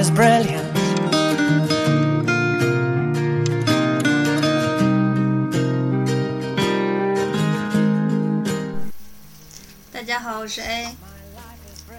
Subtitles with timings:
[0.00, 0.64] Is brilliant.
[9.92, 10.96] 大家好，我是 A。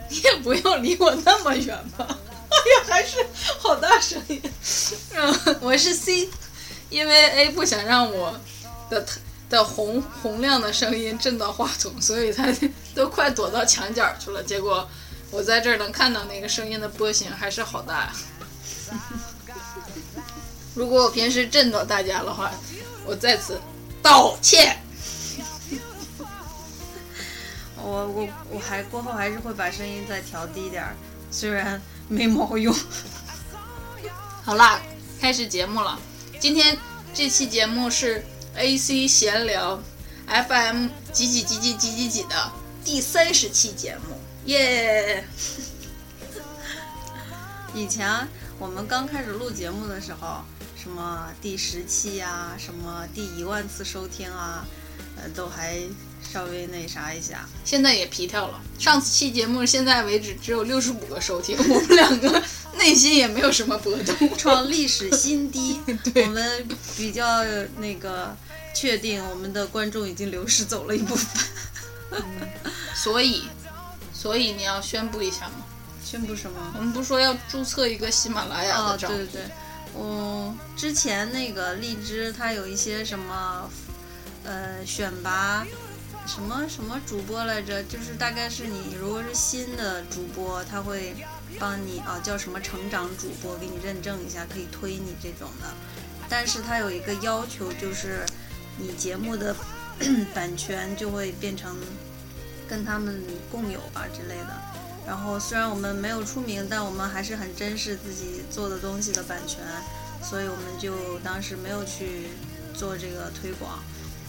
[0.09, 2.07] 你也不用离我那么远吧？
[2.49, 3.17] 哎呀，还是
[3.59, 4.41] 好大声音。
[5.15, 6.27] 嗯，我是 C，
[6.89, 8.35] 因为 A 不想让我
[8.89, 9.05] 的
[9.47, 12.47] 的洪洪亮的声音震到话筒，所以他
[12.95, 14.41] 都快躲到墙角去了。
[14.41, 14.89] 结果
[15.31, 18.13] 我在这儿能看到那个声音的波形还是好大呀。
[20.75, 22.51] 如果我平时震到大家的话，
[23.05, 23.59] 我在此
[24.01, 24.77] 道歉。
[27.83, 30.95] 我我我还过后还是会把声音再调低点儿，
[31.31, 32.75] 虽然没毛用。
[34.43, 34.79] 好啦，
[35.19, 35.99] 开始节目了。
[36.39, 36.77] 今天
[37.13, 38.23] 这期节目是
[38.55, 39.81] AC 闲聊
[40.27, 42.51] FM 几几几几几几几的
[42.85, 44.15] 第三十期节目，
[44.45, 45.23] 耶！
[47.73, 48.27] 以前
[48.59, 50.41] 我们刚开始录节目的时候，
[50.75, 54.65] 什么第十期呀、什么第一万次收听啊，
[55.15, 55.79] 呃，都还
[56.21, 57.47] 稍微那啥一下。
[57.63, 58.59] 现在也皮跳了。
[58.79, 62.43] 上次期节目现在为止只有六十五个收听，我们两个
[62.77, 64.37] 内心也没有什么波动。
[64.37, 65.79] 创历史新低。
[66.13, 66.67] 对我们
[66.97, 67.43] 比较
[67.77, 68.35] 那个
[68.75, 72.21] 确定，我们的观众已经流失走了一部分。
[72.95, 73.43] 所以，
[74.21, 75.65] 所以你要宣布一下吗？
[76.05, 76.73] 宣布什么？
[76.77, 79.17] 我们不是说要注册一个喜马拉雅哦的，账户？
[79.17, 79.51] 对对对，
[79.97, 83.67] 嗯，之前那个荔枝它有一些什么，
[84.43, 85.65] 呃，选拔
[86.27, 91.15] 什么什么主播来着，就是大概是你如果是新的主播，他会
[91.59, 95.65] 帮你啊叫什么成长主播，给你认证一下，可以推你这种的。
[96.29, 98.23] 但是它有一个要求，就是
[98.77, 99.55] 你节目的
[100.31, 101.75] 版权就会变成
[102.71, 103.21] 跟他们
[103.51, 104.61] 共有吧之类的。
[105.05, 109.59] 然后虽然我们没有出名，但我们还是很珍视自己做的东西的版权，
[110.23, 112.27] 所以我们就当时没有去
[112.73, 113.79] 做这个推广，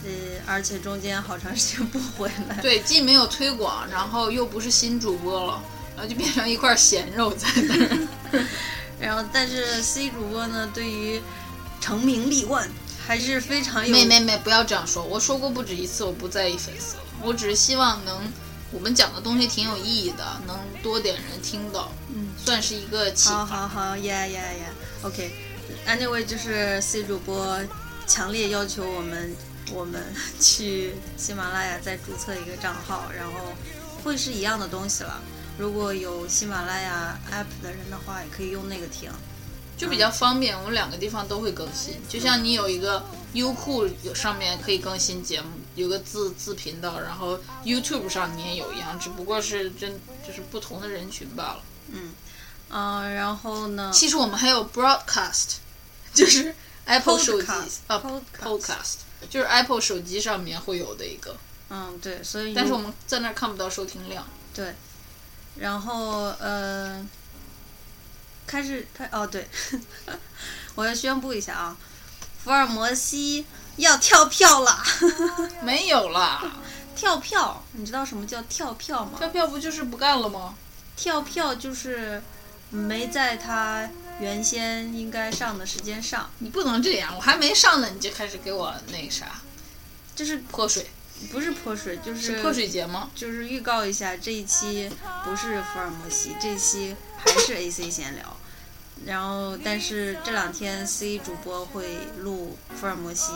[0.04, 0.10] 呃，
[0.44, 2.56] 而且中间好长时间不回来。
[2.60, 5.62] 对，既没有推广，然后又不是新主播了，
[5.94, 8.09] 然后就变成一块咸肉在那儿。
[8.98, 11.20] 然后，但是 C 主播呢，对于
[11.80, 12.69] 成名立万
[13.06, 15.04] 还是非常有没没没，不要这样说。
[15.04, 17.01] 我说过不止一次，我不在意粉丝了。
[17.22, 18.21] 我只是希望能，
[18.72, 23.69] 我们讲的东西挺有意义的，能多点人听到，嗯，算是一个启好发。
[23.69, 24.50] 好好，yeah yeah
[25.03, 25.33] yeah，OK、
[25.87, 27.59] Anyway，就是 C 主播
[28.06, 29.37] 强烈要求我们，
[29.72, 30.03] 我们
[30.41, 33.53] 去喜马拉雅再注册一个账号，然后
[34.03, 35.21] 会是一样的东西了。
[35.59, 39.10] 如果有喜马拉雅 app 的人的话，也可以用那个听。
[39.77, 41.94] 就比较方便，我们两个地方都会更新。
[42.09, 51.62] 就像你有一个优酷有上面可以更新节目，有个自自频道，然后 YouTube 上你也有一样，只不过是真就是不同的人群罢了。
[51.88, 53.91] 嗯、然后呢？
[53.93, 55.56] 其实我们还有 broadcast，
[56.15, 56.55] 就是
[56.87, 57.47] Apple 手机
[57.87, 58.94] 啊 Podcast podcast，
[59.28, 61.37] 就是 Apple 手机上面会有的一个，
[61.69, 64.27] 嗯，对，所以但是我们在那儿看不到收听量。
[64.54, 64.75] 对，
[65.56, 67.06] 然后呃，
[68.47, 69.47] 开始开哦对，
[70.75, 71.77] 我要宣布一下啊，
[72.43, 73.44] 福尔摩西
[73.82, 74.82] 要跳票了，
[75.62, 76.41] 没有了，
[76.94, 79.12] 跳票，你知道什么叫跳票吗？
[79.19, 80.54] 跳票不就是不干了吗？
[80.97, 82.22] 跳票就是
[82.71, 83.89] 没在他
[84.21, 89.27] 原先应该上的时间上，你不能这样，我还没上呢，你就开始给我那个啥
[90.15, 90.89] 就是泼水，
[91.33, 93.10] 不是泼水，就是是泼水节吗？
[93.15, 94.91] 就是预告一下，这一期
[95.24, 98.36] 不是福尔摩西，这一期还是 AC 闲聊。
[99.04, 103.33] 然后，但是这两天 C 主播会录福尔摩西，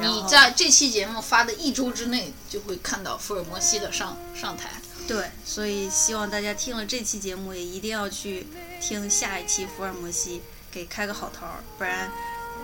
[0.00, 4.70] 你在这期节目发的一周之内就会看到福尔摩西的上上台。
[5.06, 8.46] 对，所以希望大家听了这期节目也一定要去
[8.80, 12.10] 听下一期福尔摩西，给开个好头儿，不然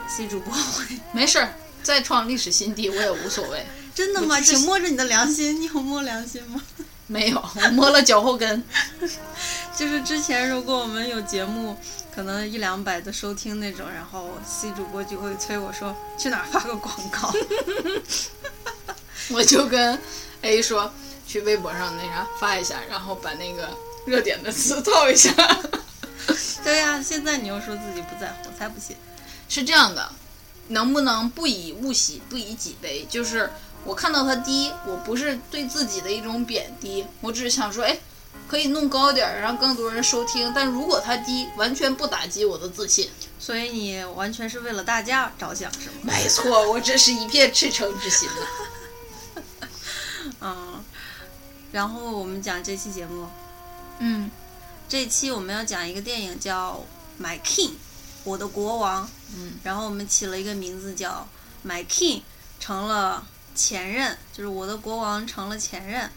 [0.09, 1.53] C 主播会没事儿，
[1.83, 3.67] 再创历史新低我也无所谓。
[3.95, 4.41] 真的吗？
[4.41, 6.62] 请摸着你的良心，你有摸良心吗？
[7.09, 8.65] 没有，我摸了脚后跟。
[9.77, 11.77] 就是之前如果我们有节目，
[12.19, 17.32] 可可能一两百的收听那种，然后 C 主播就会催我说去哪儿发个广告。
[19.31, 19.97] 我就跟
[20.43, 20.93] A 说
[21.29, 23.70] 去微博上那啥发一下，然后把那个
[24.05, 25.31] 热点的词套一下。
[26.65, 28.97] 对呀、现在你又说自己不在乎，我才不信。
[29.49, 30.11] 是这样的，
[30.67, 33.06] 能不能不以物喜，不以己悲？
[33.09, 33.49] 就是
[33.85, 37.97] 我看到它低，我不是对自己的一种贬低，我只是想说，哎，
[38.49, 40.50] 可以弄高点儿，让更多人收听。
[40.55, 43.11] 但如果它低，完全不打击我的自信。
[43.39, 45.97] 所以你完全是为了大家着想，是吗？
[46.03, 49.43] 没错，我这是一片赤诚之心呐。
[50.41, 50.85] 嗯。
[51.71, 53.29] 然后我们讲这期节目，
[53.99, 54.31] 嗯
[54.89, 56.83] 这期我们要讲一个电影叫
[57.23, 57.69] 《My King》，
[58.25, 59.09] 我的国王。
[59.37, 61.29] 嗯，然后我们起了一个名字叫
[61.69, 62.17] 《My King》，
[62.59, 66.11] 成了前任，就是我的国王成了前任。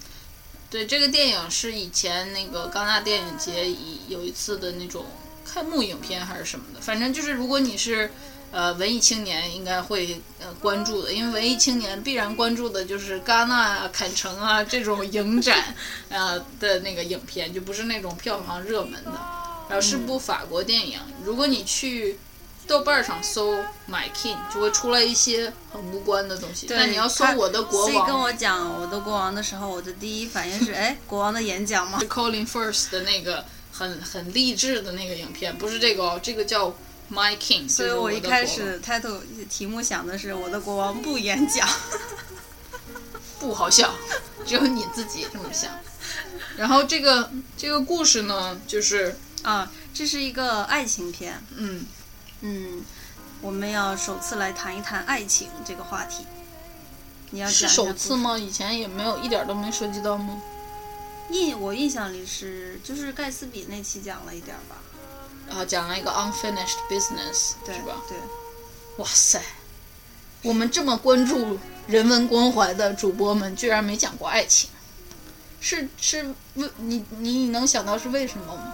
[0.72, 5.06] 对，这个电影是以前那个戛纳电影节以有一次的那种
[5.46, 8.10] 开幕影片还是什么的，反正就是如果你是
[8.52, 15.76] 呃文艺青年，应该会呃关注的，因为文艺青年必然关注的就是戛纳啊、坎城啊这种影展
[16.08, 19.12] 呃的那个影片，就不是那种票房热门的。
[19.68, 22.18] 然后是部法国电影，如果你去
[22.68, 23.54] 豆瓣上搜
[23.90, 26.68] 《My King》，就会出来一些很无关的东西。
[26.68, 32.08] 对但你要搜我的国王，跟我讲我的国王的时候，我的第一反应是，哎，国王的演讲吗是？
[32.10, 36.70] Colin Firth 的那个很很励志的那个影片，不是这个哦，这个叫
[37.12, 37.70] My King。
[37.70, 39.20] 所以我一开始 title
[39.50, 41.68] 题目想的是我的国王不演讲。
[43.40, 43.92] 不好笑，
[44.46, 45.72] 只有你自己这么想。
[46.58, 51.44] 然后这个这个故事呢，就是啊，这是一个爱情片。
[51.56, 51.84] 嗯，
[52.42, 52.84] 嗯，
[53.42, 56.26] 我们要首次来谈一谈爱情这个话题。
[57.30, 57.94] 你要是讲一下故事？
[57.94, 58.38] 首次吗？
[58.38, 60.42] 以前也没有一点都没涉及到吗？
[61.30, 68.02] 印我印象里是就是盖茨比那期讲了一点儿吧，啊，讲了一个 unfinished business，对是吧？
[68.10, 68.18] 对，
[68.98, 69.42] 哇塞，
[70.42, 74.70] 我们这么关注人文关怀的主播们，居然没讲过爱情，
[75.62, 78.74] 是是为你你能想到是为什么吗？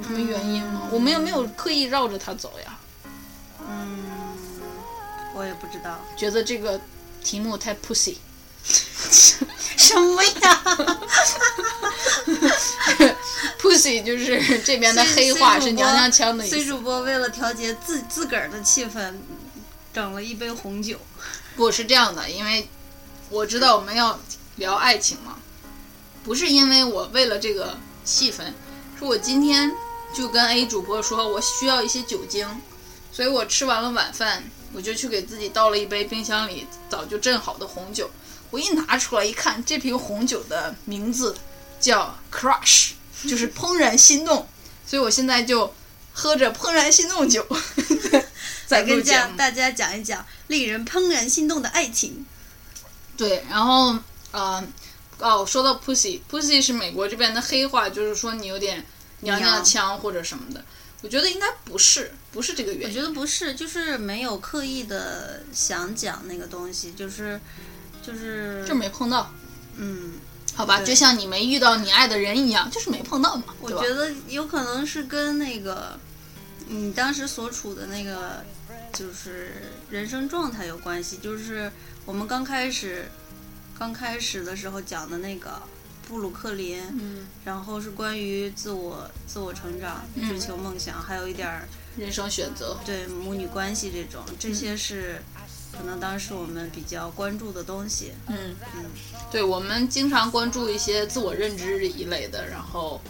[0.00, 0.88] 有什么原因吗？
[0.90, 2.78] 我们又没有刻意绕着他走呀，
[3.68, 3.98] 嗯，
[5.34, 6.80] 我也不知道觉得这个
[7.22, 8.16] 题目太 pussy。
[9.76, 10.62] 什么呀。
[13.60, 16.66] pussy 就是这边的黑话，是娘娘腔的意 C 思。
[16.66, 19.14] 主播为了调节自自个儿的气氛，
[19.92, 20.98] 整了一杯红酒。
[21.56, 22.68] 不是这样的，因为
[23.28, 24.18] 我知道我们要
[24.56, 25.36] 聊爱情嘛，
[26.24, 28.52] 不是因为我为了这个气氛，
[28.98, 29.70] 是我今天
[30.14, 32.46] 就跟 A 主播说我需要一些酒精，
[33.12, 34.42] 所以我吃完了晚饭，
[34.72, 38.10] 我就去给自己倒了一杯冰箱里早就镇好的红酒。
[38.50, 41.36] 我一拿出来一看，这瓶红酒的名字
[41.78, 42.90] 叫 Crush，
[43.28, 44.48] 就是 怦然心动，
[44.86, 45.72] 所以我现在就
[46.12, 47.46] 喝着怦然心动酒，
[48.66, 49.04] 在录跟。
[49.04, 52.26] 家大家讲一讲令人怦然心动的爱情。
[53.16, 53.96] 对，然后
[54.32, 54.64] 呃，
[55.18, 58.84] 哦，说到 pussy，pussy 是美国这边的黑话，就是说你有点
[59.20, 60.64] 娘娘娘腔或者什么的。
[61.02, 62.88] 我觉得应该不是，不是这个原因。
[62.88, 67.40] 我觉得不是，就是没有刻意的想讲那个东西，就是
[68.02, 69.32] 就是就没碰到，
[69.76, 70.12] 嗯，
[70.54, 73.94] 好吧，就像你没遇到你爱的人一样，就是没碰到嘛，我觉？
[73.94, 75.98] 得有可能是跟那个
[76.68, 78.44] 你当时所处的那个
[78.92, 81.16] 就是人生状态有关系。
[81.16, 81.72] 就是
[82.04, 83.10] 我们刚开始
[83.78, 85.62] 刚开始的时候讲的那个
[86.10, 90.28] 布鲁克林，嗯，然后是关于自我自我成长、嗯。
[90.28, 95.22] 追求梦想，还有一点儿人生选择，对母女关系这种，这些是
[95.70, 98.12] 可能当时我们比较关注的东西。
[98.26, 98.56] 嗯。
[98.76, 98.84] 嗯，
[99.30, 103.00] 对，我们经常关注一些自我认知一类的，然后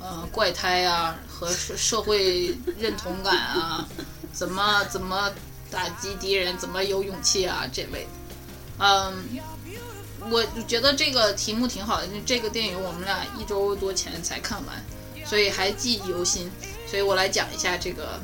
[0.00, 3.86] 呃，怪胎啊和社社会认同感啊，
[4.32, 5.30] 怎么怎么
[5.70, 8.10] 打击敌人，怎么有勇气啊这类的。
[8.78, 9.14] 嗯，
[10.30, 14.84] 我觉得这个题目挺好的，这个电影我们俩一周多前才看完，
[15.24, 16.50] 所以还记忆犹新。
[16.88, 18.20] 所以我来讲一下这个，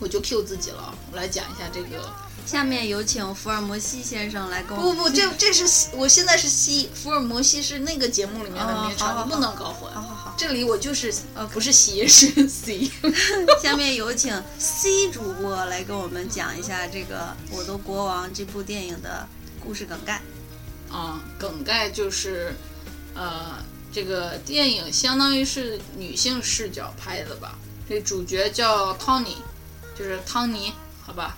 [0.00, 2.12] 我就 Q 自己了，我来讲一下这个。
[2.46, 9.92] 下面有请福尔摩西先生来跟我不不，这这是西我现在是西，福尔摩西是那个节目里面的哦名称，不能搞混。
[9.92, 12.90] 好好好，这里我就是呃不是西是 C。
[13.62, 17.18] 下面有请 C 主播来跟我们讲一下这个
[17.50, 19.28] 《我的国王》这部电影的
[19.62, 20.22] 故事梗概。
[20.90, 22.54] 啊，梗概就是，
[23.14, 23.56] 呃，
[23.92, 27.58] 这个电影相当于是女性视角拍的吧？
[27.88, 29.36] 这主角叫 Tony，，
[29.96, 31.36] 就是汤尼，好吧？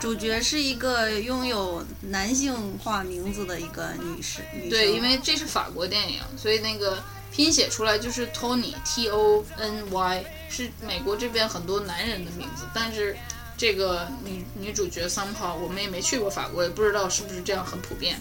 [0.00, 7.02] 主角是一个拥有男性化名字的一个女士，女对，因为这是法国电影，所以那个
[7.32, 13.16] 拼写出来就是 Tony T O N Y，是美国这边很多男人的名字，但是
[13.56, 18.20] 这个女女主角 somehow 我们也没去过法国，也不知道是不是这样很普遍。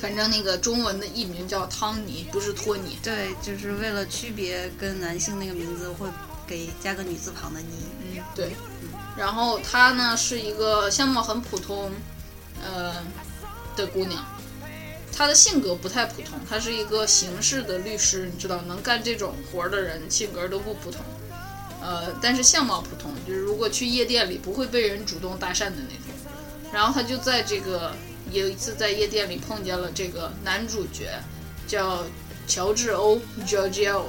[0.00, 2.98] 反正那个中文的译名叫汤尼，不是托尼。
[3.02, 6.06] 对，就是为了区别跟男性那个名字会
[6.46, 7.66] 给加个女字旁的尼。
[8.02, 8.54] 嗯，对。
[9.16, 11.90] 然后她呢是一个相貌很普通，
[12.62, 12.94] 呃
[13.74, 14.24] 的姑娘。
[15.16, 21.00] 她的性格不太普通，她是一个刑事的律师，你知道，能干这种活儿的人性格都不普通。
[21.80, 26.70] 呃，但是相貌普通，就是如果去夜店里不会被人主动搭讪的那种。
[26.70, 27.94] 然后她就在这个
[28.30, 31.10] 有一次在夜店里碰见了这个男主角，
[31.66, 32.04] 叫
[32.46, 34.02] 乔治欧 （Giorgio），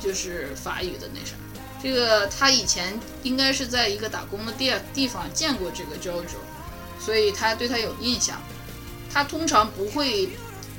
[0.00, 1.34] 就是法语的那啥。
[1.80, 6.38] 这个他以前应该是在一个打工的地地方见过这个 JoJo，
[6.98, 8.40] 所以他对他有印象。
[9.10, 10.28] 他通常不会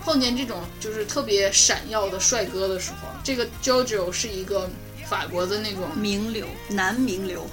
[0.01, 4.69] 碰见这种就是特别闪耀的帅哥的时候，这个 JoJo 是一个
[5.05, 7.47] 法国的那种名流，男名流，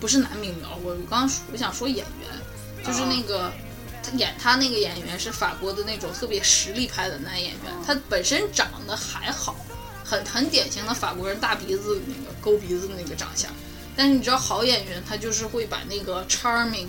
[0.00, 3.69] 不是男名流，我我刚我想说演员，就是那个他
[4.16, 9.56] 演他那个演员是法国的那种特别实力派的男演员，他本身长得还好。
[10.02, 13.48] 很很典型的法国人大鼻子那个勾鼻子的那个长相，
[13.94, 16.88] 但是你知道好演员他就是会把那个 charming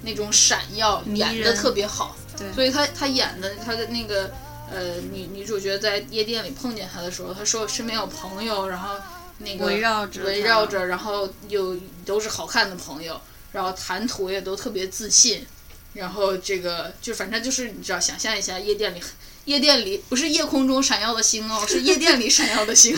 [0.00, 4.32] 那种闪耀演的特别好，对，所以他他演的他的那个
[4.72, 8.94] 呃女女主角在夜店里碰见他的时候，他说身边有朋友，然后
[9.36, 13.20] 那个围绕着围绕着，然后有都是好看的朋友，
[13.52, 15.46] 然后谈吐也都特别自信，
[15.94, 19.00] 然后这个就反正就是你知道想象一下夜店里。
[19.46, 22.96] 夜店里不是夜空中闪耀的星哦，是夜店里闪耀的星。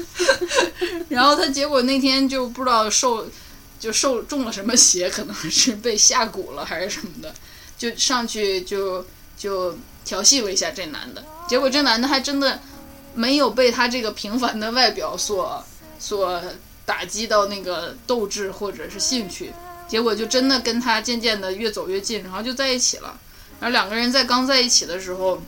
[1.08, 3.26] 然后他结果那天就不知道受
[3.80, 7.34] 就受中了什么邪，可能是被下蛊了还是什么的，
[7.78, 9.06] 就上去就
[9.38, 9.74] 就
[10.04, 11.24] 调戏了一下这男的。
[11.48, 12.60] 结果这男的还真的
[13.14, 15.64] 没有被他这个平凡的外表所
[15.98, 16.42] 所
[16.84, 19.50] 打击到那个斗志或者是兴趣，
[19.88, 23.18] 结果就真的跟他渐渐的越走越近，然后就在一起了。
[23.58, 25.42] 然后两个人在刚在一起的时候，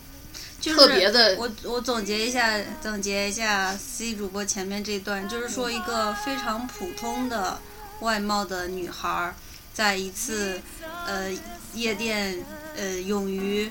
[0.62, 1.36] 特别的。
[1.36, 7.60] 我我总结一下，总结一下 C 主播前面这段，就是说一个非常普通的
[8.00, 9.34] 外貌的女孩，
[9.72, 10.60] 在一次
[11.06, 11.30] 呃
[11.74, 12.44] 夜店
[12.76, 13.70] 呃勇于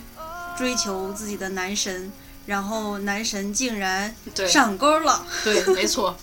[0.58, 2.12] 追求自己的男神，
[2.46, 4.16] 然后男神竟然
[4.48, 5.26] 上钩了。
[5.44, 6.18] 对，没错。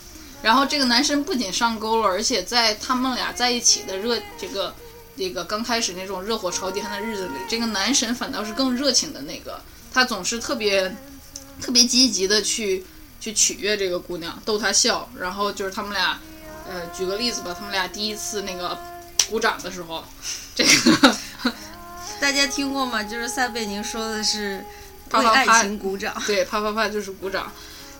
[0.46, 4.72] 然后这个男神不仅上钩了，而且在他们俩在一起的热这个。
[5.18, 9.58] 这个刚开始那种热火朝天的日子里，这个男神反倒是更热情的那个，
[9.90, 10.94] 他总是特别
[11.58, 12.84] 特别积极的去
[13.18, 15.08] 去取悦这个姑娘，逗她笑。
[15.18, 16.20] 然后就是他们俩，
[16.68, 18.78] 呃，举个例子吧，他们俩第一次那个
[19.30, 20.04] 鼓掌的时候，
[20.54, 21.16] 这个
[22.20, 23.02] 大家听过吗？
[23.02, 24.62] 就是撒贝宁说的是
[25.12, 27.50] 为爱情鼓掌，对，啪啪啪就是鼓掌。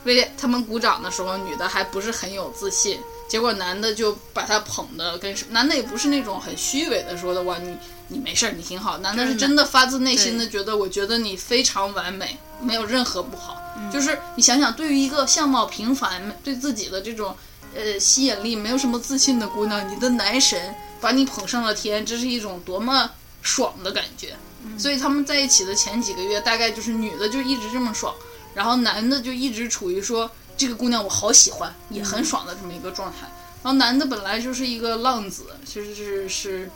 [0.07, 3.01] 为他们鼓掌的时候，女的还不是很有自信。
[3.29, 13.61] 结果男的就把她捧的跟男的也不是那种很虚伪的说的哇你你没事儿你挺好，男的是真的发自内心的觉得我觉得你非常完美，没有任何不好。
[13.93, 17.37] 就是你想想，对于一个相貌平凡、对自己的这种
[17.75, 23.11] 呃吸引力没有什么自信的姑娘，你的男神把你捧上了天，这是一种多么
[23.43, 24.37] 爽的感觉。
[24.79, 28.15] 所以他们在一起的前几个月，大概就是女的就一直这么爽，
[28.57, 30.29] 然后男的就一直处于说。
[30.59, 33.31] 这个姑娘我好喜欢，也很爽的这么一个状态。
[33.63, 36.71] 然后男的本来就是一个浪子，其实是是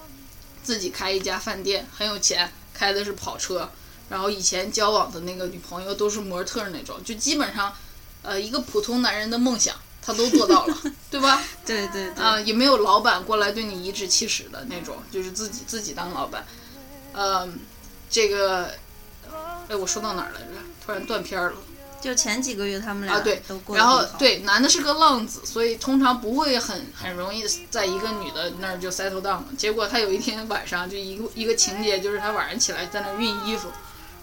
[0.62, 3.70] 自己开一家饭店，很有钱，开的是跑车。
[4.10, 7.74] 然后以前交往的那个女朋友都是模特那种，就基本上，
[8.20, 10.76] 呃，一个普通男人的梦想他都做到了，
[11.10, 11.42] 对吧？
[11.64, 16.44] 对对啊，也没有老板过来对你颐指气使的那种，就是自己自己当老板。
[17.14, 17.48] 呃，
[18.10, 18.74] 这个，
[19.68, 20.60] 哎，我说到哪儿来着？
[20.84, 21.54] 突然断片了。
[22.00, 23.42] 就前几个月他们俩啊对，
[23.74, 29.42] 然后对男的是个浪子，所以通常不会很很容易在一个女的那儿就 settle down。
[29.58, 33.68] 结果他有一天晚上就一个一个情节，就是他晚上起来在那熨衣服，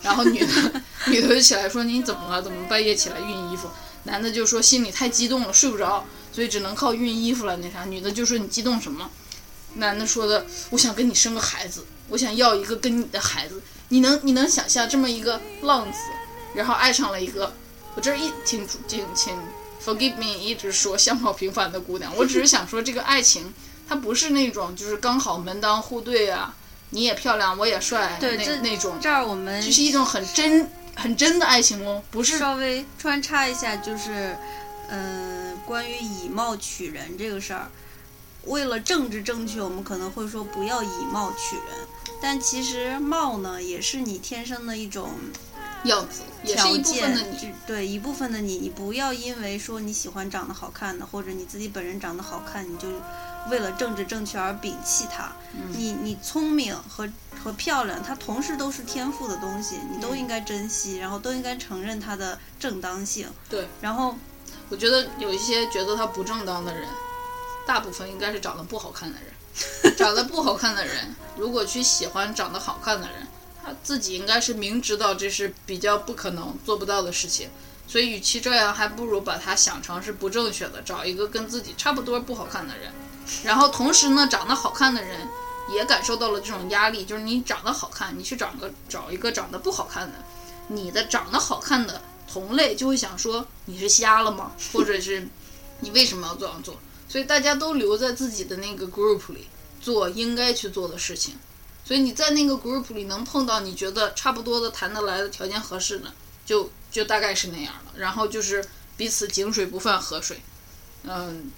[0.01, 2.41] 然后女的 女的就起来说你怎么了？
[2.41, 3.69] 怎么半夜起来熨衣服？
[4.03, 7.57] 男的就说心里太激动了，睡不着，所以只能靠熨衣服了。
[7.57, 9.09] 那啥，女的就说你激动什么？
[9.75, 13.61] 男的说的我想跟你生个孩子，我想要一个跟你的孩子。
[13.89, 15.97] 你能你能想象这么一个浪子，
[16.55, 17.53] 然后爱上了一个？
[17.97, 19.35] 我这一请请请
[19.83, 23.51] ，forgive me，一直说相貌平凡的姑娘，我只是想说这个爱情，
[23.89, 26.53] 它不是那种就是刚好门当户对啊，
[26.91, 34.37] 你也漂亮我也帅那那种，这儿我们就是一种很真很真的爱情哦，不是稍微穿插一下，就是
[34.89, 37.67] 嗯，关于以貌取人这个事儿，
[38.43, 41.87] 为了政治正确，我们可能会说不要以貌取人，
[42.21, 45.09] 但其实貌呢，也是你天生的一种。
[45.83, 47.53] 样子，也是一部分的你。
[47.65, 52.87] 对一部分的你，你不要因为说你喜欢长得好看的，或者你自己本人长得好看，你就
[53.49, 55.31] 为了政治正确而摒弃它。
[55.53, 57.07] 嗯你你聪明和
[57.43, 63.27] 和漂亮，它同时都是天赋的东西，你嗯都应该珍惜，然后都应该承认它的正当性。
[63.49, 64.15] 对，然后
[64.69, 66.87] 我觉得有一些觉得它不正当的人，
[67.65, 69.33] 大部分应该是长得不好看的人。
[69.97, 73.27] 长得不好看的人，如果去喜欢长得好看的人，
[73.83, 77.49] 自己应该是明知道这是比较不可能做不到的事情，
[77.87, 82.91] 所以与其这样，还不如把他想成是不正确的，找一个跟自己差不多不好看的人。
[83.43, 85.27] 然后同时呢，长得好看的人
[85.73, 90.15] 也感受到了这种压力，就是你长得好看，你去找个找一个长得不好看的，
[90.67, 94.51] 你的长得好看的同类就会想说你是瞎了吗？
[94.71, 95.27] 或者是
[95.81, 96.77] 你为什么要这样做？
[97.09, 99.47] 所以大家都留在自己的那个 group 里
[99.81, 101.37] 做应该去做的事情。
[101.87, 106.13] 所以你在那个 group 里能碰到你觉得差不多的、谈得来的、条件合适的，
[106.45, 107.93] 就就大概是那样了。
[107.95, 108.61] 然后就是
[108.97, 110.41] 彼此井水不犯河水，
[111.03, 111.49] 嗯，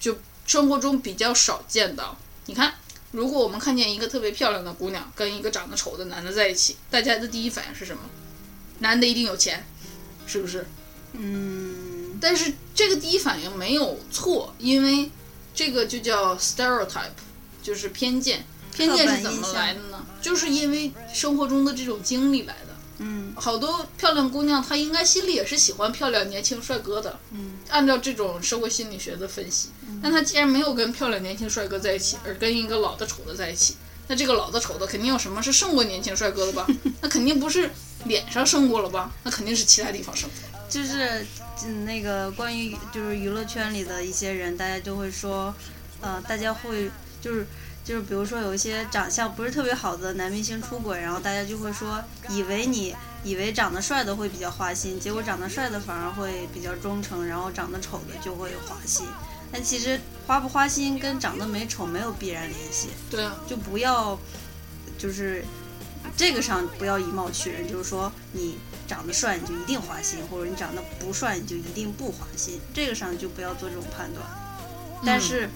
[0.00, 2.16] 就生活中比较少见到。
[2.46, 2.74] 你看，
[3.12, 8.02] 如果我们看见一个特别漂亮的姑娘跟一个长得丑的男的在一起，大家的第一反应是什么？
[8.80, 9.64] 男的一定有钱，
[10.26, 10.66] 是不是？
[11.12, 15.08] 嗯，但是这个第一反应没有错，因为
[15.54, 17.10] 这个就叫 stereotype，
[17.62, 18.44] 就是偏见。
[18.76, 20.04] 偏见是怎么来的呢？
[20.20, 22.76] 就是因为生活中的这种经历来的。
[22.98, 27.18] 嗯好多漂亮姑娘，她应该心里也是喜欢漂亮年轻帅哥的。
[27.30, 29.68] 嗯，按照这种社会心理学的分析，
[30.02, 33.76] 但她既然没有跟漂亮年轻帅哥在一起，而跟一个老的丑的在一起，
[34.08, 36.66] 那这个老的丑的肯定有什么是胜过年轻帅哥的吧？
[37.02, 37.70] 那肯定不是
[38.06, 39.12] 脸上胜过了吧？
[39.24, 40.48] 那肯定是其他地方胜过。
[40.70, 41.26] 就是
[41.66, 45.54] 嗯那个关于就是娱乐圈里的一些人，大家就会说，
[46.00, 46.90] 呃，大家会
[47.20, 47.46] 就是。
[47.86, 59.06] 就是比如说有一些长相不是特别好的男明星出轨，然后大家就会说，以为你以为长得帅的会比较花心，结果长得帅的反而会比较忠诚，然后长得丑的就会花心。
[59.52, 64.18] 但其实花不花心跟长得美丑没有必然联系，对啊，就不要
[64.98, 65.44] 就是
[66.16, 74.26] 这个上不要以貌取人，就是说你长得帅你就一定花心，或者你长得不帅你就一定不花心，这个上就不要做这种判断。
[75.04, 75.48] 但是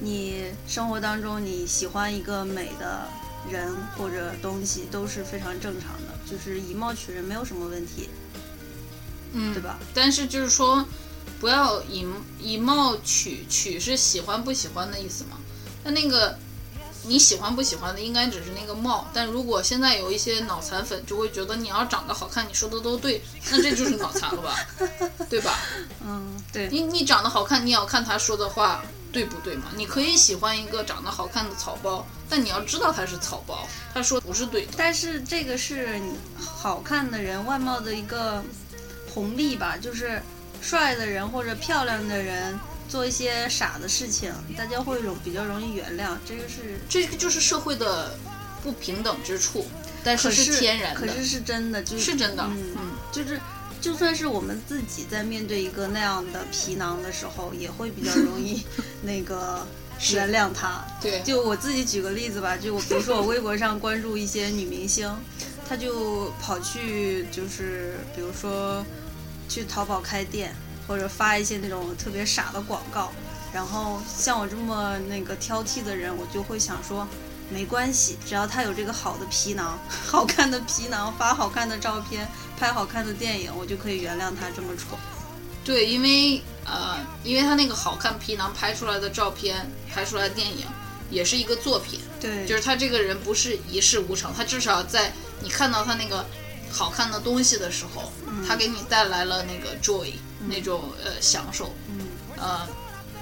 [0.00, 3.06] 你生活当中你喜欢一个美的
[3.50, 8.08] 人或者东西都是非常正常的，就是以貌取人没有什么问题，
[9.32, 9.78] 嗯，对吧？
[9.94, 10.84] 但是就是说，
[11.40, 12.06] 不要以
[12.40, 15.38] 以貌取取是喜欢不喜欢的意思嘛？
[15.84, 16.36] 那那个
[17.04, 24.56] 你喜欢不喜欢的应该只是那个貌，但如果现在有一些脑残粉就会觉得你要长得好看，你说的都对，那这就是脑残了吧？
[25.30, 25.58] 对吧？
[26.04, 29.64] 嗯，对，你你长得好看，你也要看他说的话对不对嘛？
[29.76, 34.72] 你可以喜欢一个长得好看的草包，但你要知道他是草包，他说不是对的。
[34.76, 35.98] 但是这个是
[36.38, 38.44] 好看的人外貌的一个
[39.12, 40.22] 红利吧，就是
[40.60, 48.18] 帅的人或者漂亮的人做一些傻的事情，大家会容比较容易原谅，这个是这个就是社会的
[48.62, 49.66] 不平等之处，
[50.04, 52.44] 但可是是天然的，可是是真的，就是是真的。
[52.46, 53.40] 嗯，就是。
[53.80, 58.62] 就算是我们自己在面对一个那样的皮囊的时候，也会比较容易
[59.02, 59.66] 那个
[60.12, 60.84] 原谅他。
[61.00, 65.10] 对，就我自己举个例子吧，就我比如说我微博上关注一些女明星，
[65.68, 68.84] 她就跑去就是比如说
[69.48, 70.54] 去淘宝开店，
[70.86, 73.12] 或者发一些那种特别傻的广告，
[73.52, 77.06] 然后像我这么那个挑剔的人，我就会想说。
[77.50, 84.98] 没关系，只要他有这个好的皮囊， 好看的皮囊，发好看的照片，拍好看的电影，我就可以原谅他这么丑。
[85.64, 90.66] 对，因为呃，因为他那个好看皮囊拍出来的照片，拍出来的电影，
[91.10, 92.00] 也是一个作品。
[92.20, 96.24] 对，就是他这个人不是一事无成，他至少在你看到他那个
[96.70, 101.74] 好看的东西的时候，嗯、他给你带来了那个 joy，、嗯、那种呃享受。
[101.88, 102.06] 嗯，
[102.36, 102.66] 呃。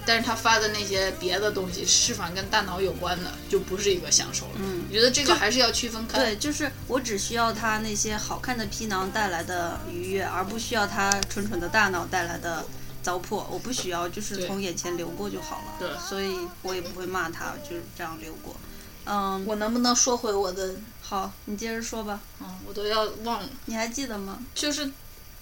[0.07, 4.53] 但是他发的那些别的东西，是反跟大脑有关的，就不是一个享受了。
[4.55, 6.19] 嗯，我觉得这个还是要区分开。
[6.19, 12.65] 对，就是我只需要他那些好看的皮囊带来的愉悦，而不需要他蠢蠢的大脑带来的
[13.03, 13.45] 糟粕。
[13.51, 15.75] 我不需要，就是从眼前流过就好了。
[15.81, 18.55] 对，所以我也不会骂他，就是这样流过。
[19.07, 20.75] 嗯，我能不能说回我的？
[21.03, 22.21] 好，你接着说吧。
[22.41, 23.49] 嗯，我都要忘了。
[23.65, 24.39] 你还记得吗？
[24.55, 24.91] 就是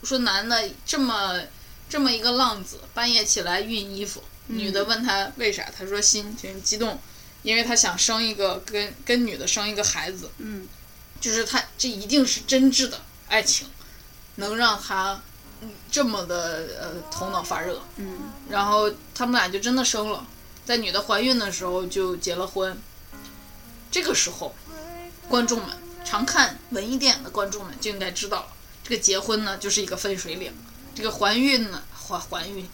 [0.03, 1.41] 说男的这么
[1.89, 4.23] 这么一个浪子，半夜起来熨衣服。
[4.47, 6.99] 女的问他为啥，他说心情激动，
[7.43, 10.31] 因为他想生一个跟跟女的生一个孩子。
[10.39, 10.69] 嗯，
[11.21, 13.69] 就是他这一定是真挚的爱情，
[14.37, 15.21] 能让他
[15.91, 17.83] 这么的呃头脑发热。
[17.97, 18.19] 嗯，
[18.51, 20.27] 然后他们俩就真的生了，
[20.65, 22.77] 在女的怀孕的时候就结了婚。
[23.91, 24.55] 这个时候，
[25.29, 28.49] 观众们常看文艺电影的观众们就应该知道了，
[28.83, 30.53] 这个结婚呢就是一个分水岭，
[30.95, 32.69] 这个怀孕呢怀怀孕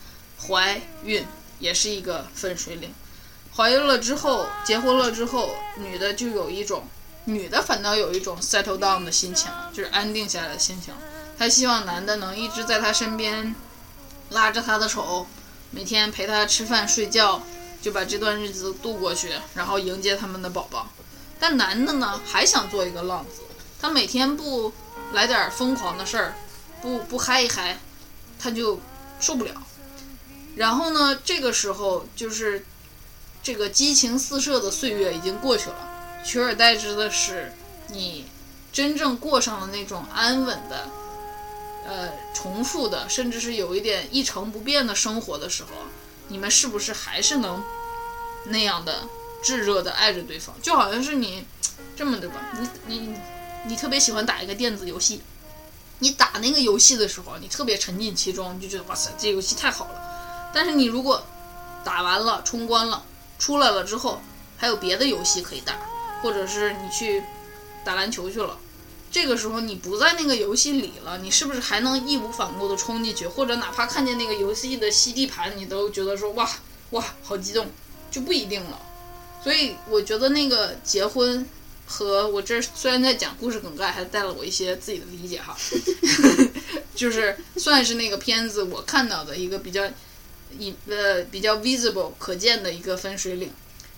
[0.48, 1.24] 怀孕
[1.60, 2.92] 也是一个分水岭。
[3.54, 6.84] 怀孕了之后，结婚了之后，女的就有一种，
[7.26, 10.92] 女的反倒有一种 settle down 的心情，就是安定下来的心情。
[11.38, 13.54] 她希望男的能一直在她身边，
[14.30, 15.26] 拉着她的手，
[15.70, 17.42] 每天陪她吃饭睡觉，
[17.82, 20.88] 就把这段日子度过去，然后迎接他们的宝宝。
[21.38, 23.42] 但男的呢，还想做一个浪子，
[23.80, 24.72] 他每天不
[25.12, 26.34] 来点疯狂的事儿，
[26.82, 27.78] 不不嗨一嗨，
[28.38, 28.78] 他就
[29.18, 29.52] 受不了。
[30.56, 32.64] 然后呢，这个时候就是
[33.42, 35.76] 这个激情四射的岁月已经过去了，
[36.24, 37.52] 取而代之的是
[37.88, 38.26] 你
[38.72, 40.88] 真正过上了那种安稳的、
[41.86, 45.70] 呃重复的，甚至是有一点一成不变的生活的时候，
[46.28, 47.62] 你们是不是还是能
[48.46, 49.04] 那样的
[49.42, 50.54] 炙热的爱着对方？
[50.60, 51.44] 就好像是你
[51.96, 52.52] 这么对吧？
[52.58, 53.14] 你你
[53.66, 55.22] 你特别喜欢打一个电子游戏，
[56.00, 60.09] 你打那个游戏的时候，你特别沉浸其中，你就觉得哇塞，这游戏太好了。
[60.52, 61.24] 但是你如果
[61.84, 63.04] 打完了冲关了，
[63.38, 64.20] 出来了之后，
[64.58, 65.78] 还有别的游戏可以打，
[66.22, 67.22] 或者是你去
[67.84, 68.58] 打篮球去了，
[69.10, 73.26] 这个时候你不在那个游戏里了，你是不是还能义无反顾的冲进去？
[73.26, 76.50] 或者哪怕看见那个游戏的 CD 盘，你都觉得说哇
[76.90, 77.70] 哇好激动，
[78.10, 78.78] 就不一定了。
[79.42, 81.48] 所以我觉得那个结婚
[81.86, 85.56] 和我这虽然在讲故事梗概，还带了我一些自己的理解哈，
[86.94, 89.82] 就是算是那个片子我看到的一个比较。
[90.58, 93.50] 一呃比较 visible 可见的一个分水岭，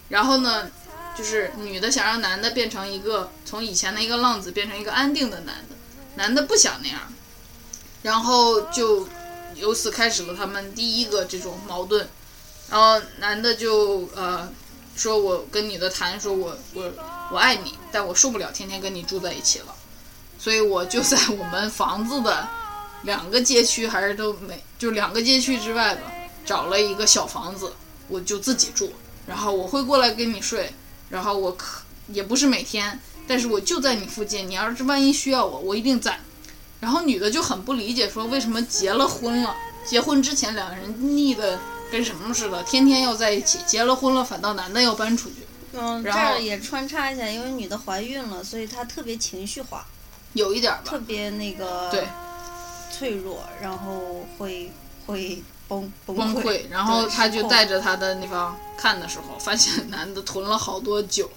[0.09, 0.71] 然后呢，
[1.17, 5.77] 就是女的想让男的变成一个从以前的一个浪子变成一个安定的男的，
[6.17, 7.01] 男的不想那样，
[8.03, 9.09] 然后就
[9.55, 12.09] 由此开始了他们第一个这种矛盾，
[12.71, 14.49] 然后男的就呃
[14.97, 16.93] 说我跟女的谈说我我
[17.31, 19.75] 我爱你，但我受不了天天跟你住在一起了，
[20.39, 22.49] 所以我就在我们房子的
[23.03, 26.13] 两个街区还是都没就两个街区之外吧。
[26.45, 27.73] 找了一个小房子，
[28.09, 28.93] 我就自己住，
[29.27, 30.73] 然后我会过来跟你睡，
[31.11, 36.21] 然后我可也不是每天，但是我就在你附近，你要是万一需要我，我一定在。
[36.81, 39.55] 然后女的就很不理解，说为什么结了婚了，
[39.87, 41.61] 结婚之前两个人腻的
[41.93, 45.37] 跟什么似的，天天要在一起，结了婚了反倒男的要搬出去。
[45.75, 49.87] 嗯，这儿也穿插一下，因为女的怀孕了，所以她特别情绪化，
[50.33, 52.07] 有一点吧特，别那个对，
[52.91, 54.71] 脆弱，然后会
[55.07, 55.43] 会
[56.07, 61.31] 崩崩溃然后他就带着他的那方看的时候，发现 男的囤了好多酒，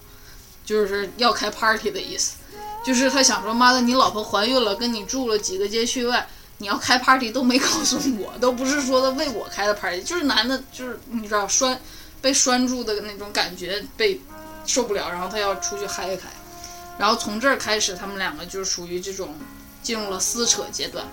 [0.66, 2.38] 就是要开 party 的意思。
[2.84, 6.28] 就是他想说，妈的，你老婆怀孕了，跟你住了几个街区外，
[6.60, 11.80] 你要开 party 都没告诉我，都不是说的为我开的 party，就是男的，就是你知道拴
[12.22, 14.22] 被拴住的那种感觉被
[14.68, 16.30] 受不了，然后他要出去嗨一嗨，
[17.00, 19.36] 然后从这儿开始，他们两个就属于这种
[19.82, 21.04] 进入了撕扯阶段。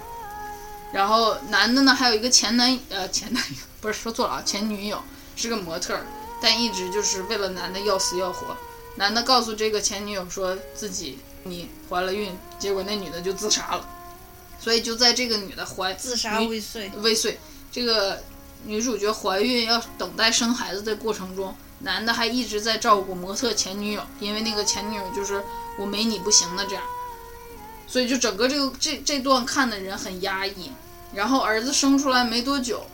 [0.93, 5.03] 然后男的呢，还有一个前男呃前男友，不是说错了啊，前女友
[5.35, 6.07] 是个模特儿，
[6.41, 8.57] 但一直就是为了男的要死要活。
[8.97, 13.89] 男的告诉这个前女友说自己你怀了孕，结果那女的就自杀了。
[14.61, 17.37] 所以就在这个女的怀自杀未遂，未遂，
[17.73, 18.23] 这个
[18.65, 25.43] 女主角怀孕要等待生孩子的过程中，男的还一直在照顾模特前女友，因为那个前女友就是
[25.79, 26.85] 我没你不行的这样，
[27.93, 30.73] 所以就整个这个这这段看的人很压抑。
[31.15, 32.87] 然后儿子生出来没多久，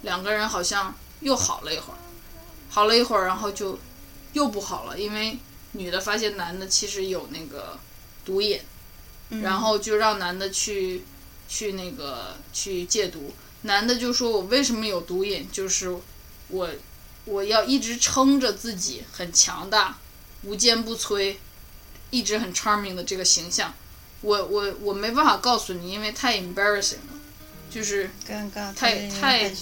[0.00, 1.98] 两个人好像又好了一会儿，
[2.70, 3.78] 好了一会儿，然后就
[4.32, 5.38] 又不好了，因为
[5.72, 7.78] 女的发现男的其实有那个
[8.24, 8.58] 毒瘾，
[9.28, 11.04] 嗯然后就让男的去
[11.46, 13.34] 去那个去戒毒。
[13.62, 15.46] 男的就说：“我为什么有毒瘾？
[15.52, 15.94] 就是
[16.48, 16.70] 我
[17.26, 19.98] 我要一直撑着自己很强大、
[20.44, 21.36] 无坚不摧、
[22.08, 23.74] 一直很 charming 的这个形象。
[24.20, 27.14] 我我我没办法告诉你，因为太 embarrassing 了。
[27.70, 29.52] 就是尴尬，太太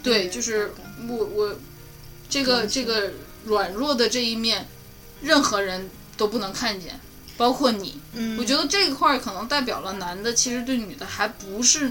[0.00, 0.72] 对，就是
[1.08, 1.56] 我我
[2.28, 3.10] 这个这个
[3.44, 4.68] 软弱的这一面，
[5.20, 7.00] 任何人都不能看见，
[7.36, 8.00] 包括你。
[8.12, 11.90] 嗯，我觉得这一块儿可能代表了男的其实对女的还不是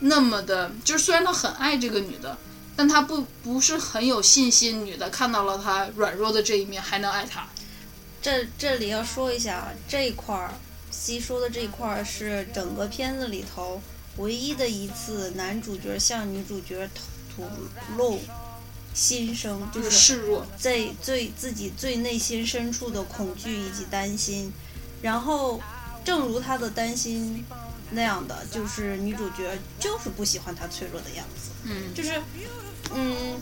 [0.00, 2.38] 那么的，就是虽然他很爱这个女的，
[2.74, 7.46] 但他不不是很有信心，女的看到了他软弱的这一面还能爱他。
[8.22, 10.50] 这这里要说一下，这一块儿
[10.94, 13.82] ，C 说的这一块儿是整个片子里头
[14.18, 17.48] 唯一的一次男主角向女主角吐吐
[17.96, 18.20] 露
[18.94, 24.52] 心声，就就是是示弱，在最自己最内心深处的恐惧以及担心，
[25.02, 25.60] 然后
[26.04, 27.44] 正如他的担心
[27.90, 32.22] 那样的，就是女主角就是不喜欢他脆弱的样子，嗯，就是
[32.94, 33.40] 嗯，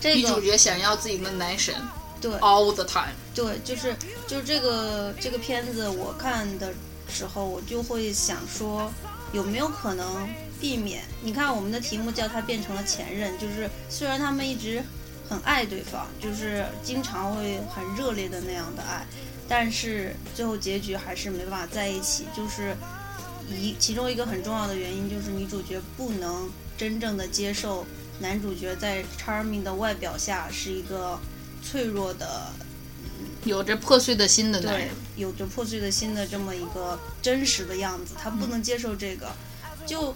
[0.00, 1.74] 这女主个角想要自己的男神
[2.20, 3.14] 对 all the time。
[3.34, 6.72] 对，就是就是这个这个片子，我看的
[7.08, 8.90] 时候，我就会想说，
[9.32, 10.28] 有没有可能
[10.60, 11.02] 避免？
[11.22, 14.82] 你看我们的题目叫他变成了前任，就是虽然他们一直
[15.28, 19.06] 很爱对方，就是经常会很热烈的那样的爱，
[19.48, 22.76] 但是最后结局还是没办法在一起，就是
[23.48, 27.86] 一其中一个很重要的原因就是女主角不能真正的接受
[28.20, 31.18] 男主角在 charming 的外表下是一个
[31.62, 32.52] 脆弱的
[33.44, 39.30] 有着破碎的心的男对人，，有着破碎的心的这么一个真实的样子，他不能接受这个，
[39.86, 40.14] 就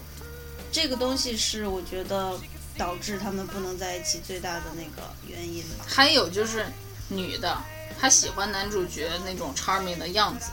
[0.71, 2.39] 这个东西是我觉得
[2.77, 5.85] 导致他们不能在一起最大的那个原因吧。
[5.87, 6.65] 还有就是
[7.09, 7.57] 女的，
[7.99, 10.51] 她喜欢男主角那种 charming 的样子，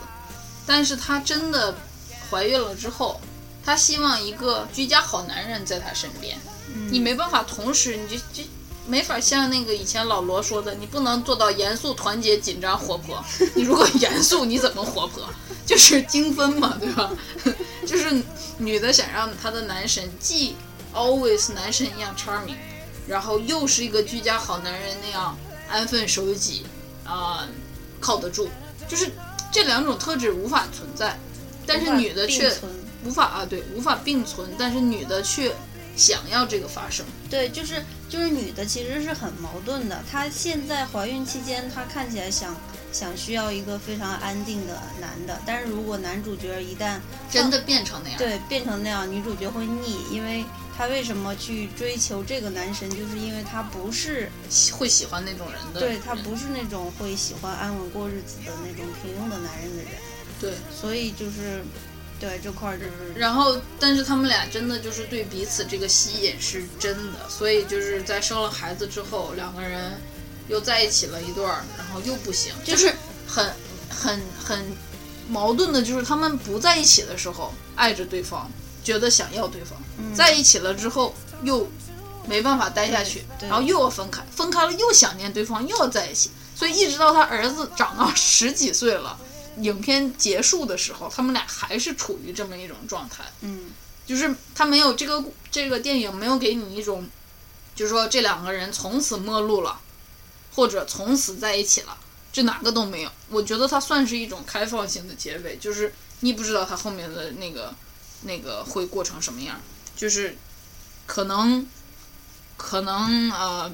[0.67, 1.75] 但是她真的
[2.31, 3.21] 怀孕了之后，
[3.65, 6.39] 她希望一个居家好男人在她身边。
[6.91, 8.49] 你没办法同时，你就就
[8.87, 13.23] 没法像那个以前老罗说的，你不能做到严肃、团结、紧张、活泼。
[13.55, 15.29] 你如果严肃，你怎么活泼？
[15.65, 17.11] 就是精分嘛，对吧？
[17.87, 18.23] 就是
[18.59, 20.57] 女的想让她的男神既
[20.93, 22.57] always 男神一样 charming，
[23.07, 25.37] 然后又是一个居家好男人那样
[25.69, 26.67] 安分守己
[27.05, 27.49] 啊、
[28.01, 28.49] 靠得住，
[28.89, 29.11] 就是
[29.53, 31.19] 这两种特质无法存在，
[31.67, 32.53] 但是女的却
[33.05, 35.55] 无法啊，对，无法并存，但是女的却
[35.97, 37.05] 想要这个发生。
[37.29, 40.03] 对，就是就是女的其实是很矛盾的。
[40.11, 42.57] 她现在怀孕期间，她看起来想
[42.93, 46.99] 想需要一个非常安定的男的，但是如果男主角一旦
[47.31, 50.45] 真的变成那样，对变成那样，女主角会腻，因为
[50.77, 59.93] 她为什么去追求这个男神，就是因为她不是喜会喜欢那种人的，对她不是那种会喜欢安稳过日子的那种平庸的男人的人，
[60.41, 60.53] 对。
[60.71, 61.63] 所以就是
[62.23, 70.01] 对这块儿就是然后，但是他们俩真的就是对彼此这个吸引是真的，所以就是在生了孩子之后，两个人
[70.47, 72.95] 又在一起了一段儿，然后又不行，就是
[73.27, 73.53] 很
[73.91, 74.65] 很很
[75.29, 78.49] 矛盾的，就是他们不在一起的时候爱着对方，
[78.85, 79.77] 觉得想要对方，
[80.15, 81.69] 在一起了之后又
[82.29, 89.19] 没办法待下去，然后又要分开，分开了又想念对方，又要在一起，所以一直到他儿子长到十几岁了。
[89.59, 93.71] 影片结束的时候，他们俩还是处于这么一种状态，嗯。
[94.05, 97.09] 就是他没有这个这个电影没有给你一种，
[97.73, 99.81] 就是说这两个人从此陌路了，
[100.53, 101.97] 或者从此在一起了，
[102.33, 103.11] 这哪个都没有。
[103.31, 107.73] 我觉得它算是一种开放性的结尾，就是你不知道他后面的那个
[108.23, 109.59] 那个会过成什么样，
[109.97, 110.37] 就是
[111.07, 111.65] 可能
[112.57, 113.71] 可能呃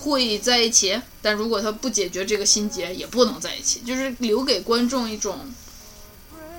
[0.00, 5.38] 会在一起，但如果他不解决这个心结，也不能在一起，就是留给观众一种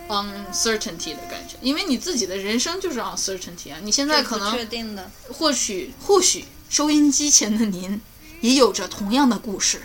[0.07, 8.01] uncertainty 的感觉，因为你自己的人生就是 uncertainty 啊，你现在可能确定的，或许或许收音机前的您
[8.41, 9.81] 也有着同样的故事，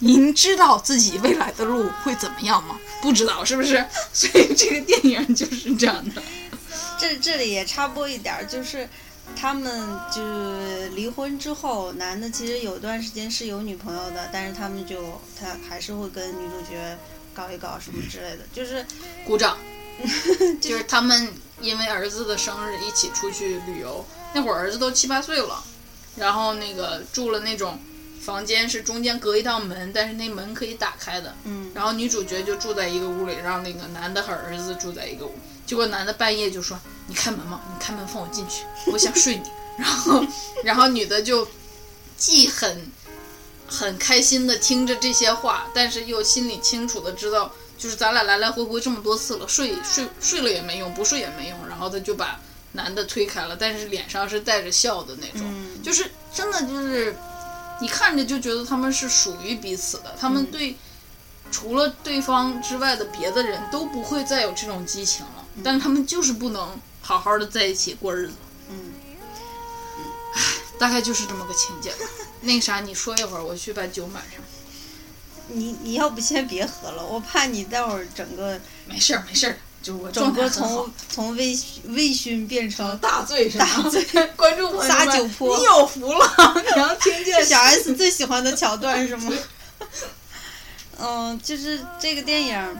[0.00, 2.78] 您知道自己未来的路会怎么样吗？
[3.00, 3.86] 不知道是不是？
[4.12, 6.22] 所以这个电影就是这样的。
[6.98, 8.88] 这这里也插播一点儿，就是
[9.36, 16.98] 他们就是离婚之后，男的其实有段时间是有女朋友的，但是他们就他还是会跟女主角
[17.32, 18.84] 搞一搞什么之类的，就是
[19.24, 19.56] 鼓掌，
[20.60, 25.62] 就是他们因为儿子的生日一起出去旅游，那会儿儿子都七八岁了，
[26.16, 27.78] 然后那个住了那种
[28.20, 35.34] 房间是中间隔一道门，但是那门可以打开的，嗯，然后女主角就住在一个屋里，让那个男的和儿子住在一个屋。
[35.64, 39.50] 结果男的半夜就说：“你开门嘛，你开门放我进去，我想睡你。
[39.76, 40.24] ”然后，
[40.62, 41.48] 然后女的就
[42.16, 42.90] 既很
[43.66, 51.68] 很开心的听着这些话，但是又心里清楚的知道，就是咱俩来来回回这么多次了，睡睡睡了也没用，不睡也没用。
[51.68, 52.38] 然后她就把
[52.72, 57.16] 男的推开了，但是脸上是带着笑的那种，嗯就是真的就是
[57.80, 60.76] 你看着就觉得他们是属于彼此的，他们对。
[61.50, 68.34] 除了对方之外的别的人都不会再有这种激情了，但是他们就是不能好好的在一起过日子，
[68.68, 68.76] 嗯，
[69.96, 70.04] 嗯
[70.78, 72.04] 大概就是这么个情节吧。
[72.42, 74.42] 那个啥，你说一会儿，我去把酒满上。
[75.48, 80.92] 你你要不先别喝了，我怕你待会儿整个没事儿，没事儿，就是我整个从。
[81.08, 83.64] 从微醺微醺变成大醉是吧？
[83.64, 84.04] 大醉
[84.36, 86.30] 观众朋友们撒酒泼你有福了，
[86.62, 89.32] 你能听见小 S 最喜欢的桥段是吗？
[90.98, 92.76] 嗯，就是这个电影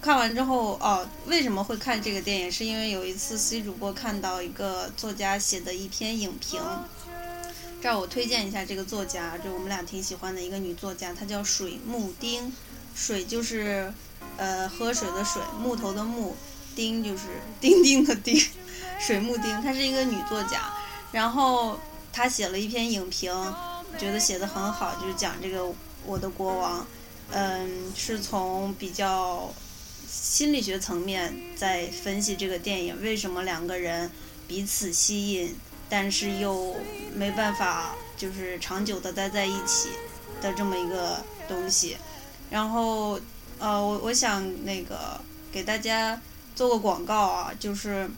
[0.00, 2.50] 看完之后，哦，为什么会看这个电影？
[2.50, 6.58] 是因为有一次 C 主播看到一个作家写的一篇影评，
[7.82, 12.50] 这儿我推荐一下这个作家，就我们俩挺喜欢的一个女作家，她叫水木丁，
[12.94, 13.92] 水就是
[14.38, 16.34] 呃喝水的水，木头的木，
[16.74, 17.24] 丁就是
[17.60, 18.42] 丁丁的丁，
[18.98, 20.72] 水木丁，她是一个女作家，
[21.12, 21.78] 然后
[22.10, 23.30] 她写了一篇影评，
[23.98, 25.70] 觉得写的很好，就是讲这个
[26.06, 26.86] 我的国王，
[27.32, 29.52] 嗯，是从比较
[30.10, 34.10] 心理学层面在分析这个电影为什么两个人
[34.48, 35.54] 彼此吸引，
[35.88, 36.74] 但是又
[37.14, 39.90] 没办法就是长久的待在一起
[40.42, 41.96] 的这么一个东西。
[42.50, 43.20] 然后
[43.60, 45.20] 呃，我我想那个
[45.52, 46.20] 给大家
[46.56, 48.10] 做个广告啊，就是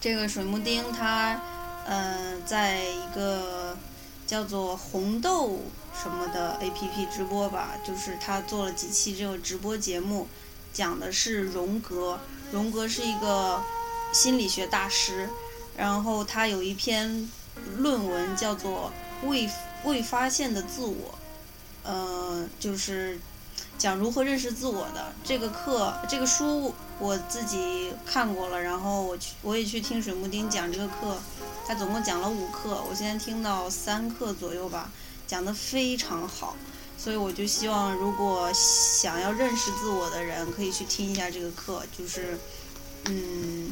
[0.00, 1.42] 这个水木丁他
[1.84, 3.76] 呃在一个
[4.24, 5.62] 叫做红豆
[6.00, 10.28] 什么的 APP 直播吧，就是他做了几期这个直播节目，
[10.72, 12.18] 讲的是荣格。
[12.50, 13.62] 荣格是一个
[14.10, 15.28] 心理学大师，
[15.76, 17.30] 然后他有一篇
[17.76, 18.90] 论文叫做
[19.28, 19.46] 《未
[19.84, 20.94] 未发现的自我》，
[21.82, 23.18] 呃，就是
[23.76, 25.12] 讲如何认识自我的。
[25.22, 31.18] 这个课这个书我自己看过了，然后我去我也去听水木丁讲这个课，
[31.66, 34.90] 他总共讲了五课，我现在听到三课左右吧，
[35.26, 36.56] 讲得非常好。
[36.98, 42.36] 所以我就希望，如果想要认识自我的人，可以去听一下这个课，就是，
[43.04, 43.70] 嗯，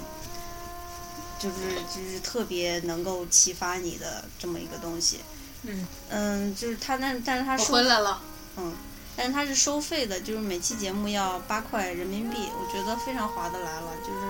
[1.39, 5.21] 就是就是特别能够启发你的这么一个东西。
[5.65, 8.23] 嗯嗯，就是他但，但是他我收回来了。
[8.57, 8.73] 嗯，
[9.17, 13.91] 但是他是收费的，就是每期节目要八块人民币，我觉得非常划得来了。
[14.07, 14.21] 就是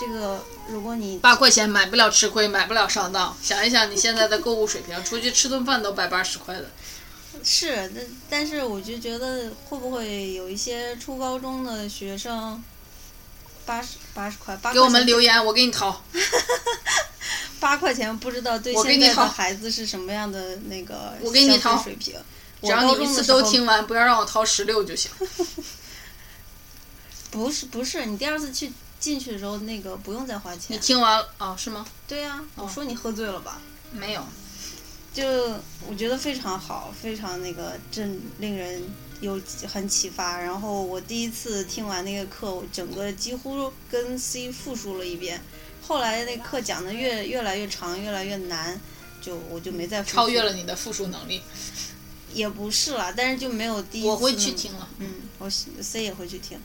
[0.00, 3.36] 这个，如果你八块钱买不了吃亏，买不了上当。
[3.40, 6.68] 想一想你现在的购物水平，出去吃顿饭都百八十块的。
[7.44, 12.62] 是，但但是我就觉得会不会有一些初高中的学生，
[13.64, 16.02] 八十八十块，八给我们留言，我给你掏。
[17.60, 22.14] 八块钱，不知道对现在的孩子是什么样的那个我给你消费掏水平。
[22.60, 25.10] 只要你一次都听完，不要让我掏十六就行。
[27.30, 30.78] 不是不是，你第二次去进去的时候，那个不用再花钱你。
[30.78, 31.86] 听完哦，是吗？
[32.06, 33.60] 对呀、我说你喝醉了吧？
[33.92, 34.24] 没有。
[35.12, 35.24] 就
[35.86, 38.82] 我觉得非常好，非常那个正令人
[39.20, 40.40] 有很启发。
[40.40, 45.40] 然后我第一次听完那个课，我整个几乎跟 C 复述了一遍。
[45.82, 48.80] 后来那课讲的越越来越长，越来越难，
[49.20, 51.42] 就我就没再复述超越了你的复述能力，
[52.32, 54.08] 也不是啦，但是就没有第一次。
[54.08, 54.88] 我会去听了。
[54.98, 56.58] 嗯，我 C 也会去听。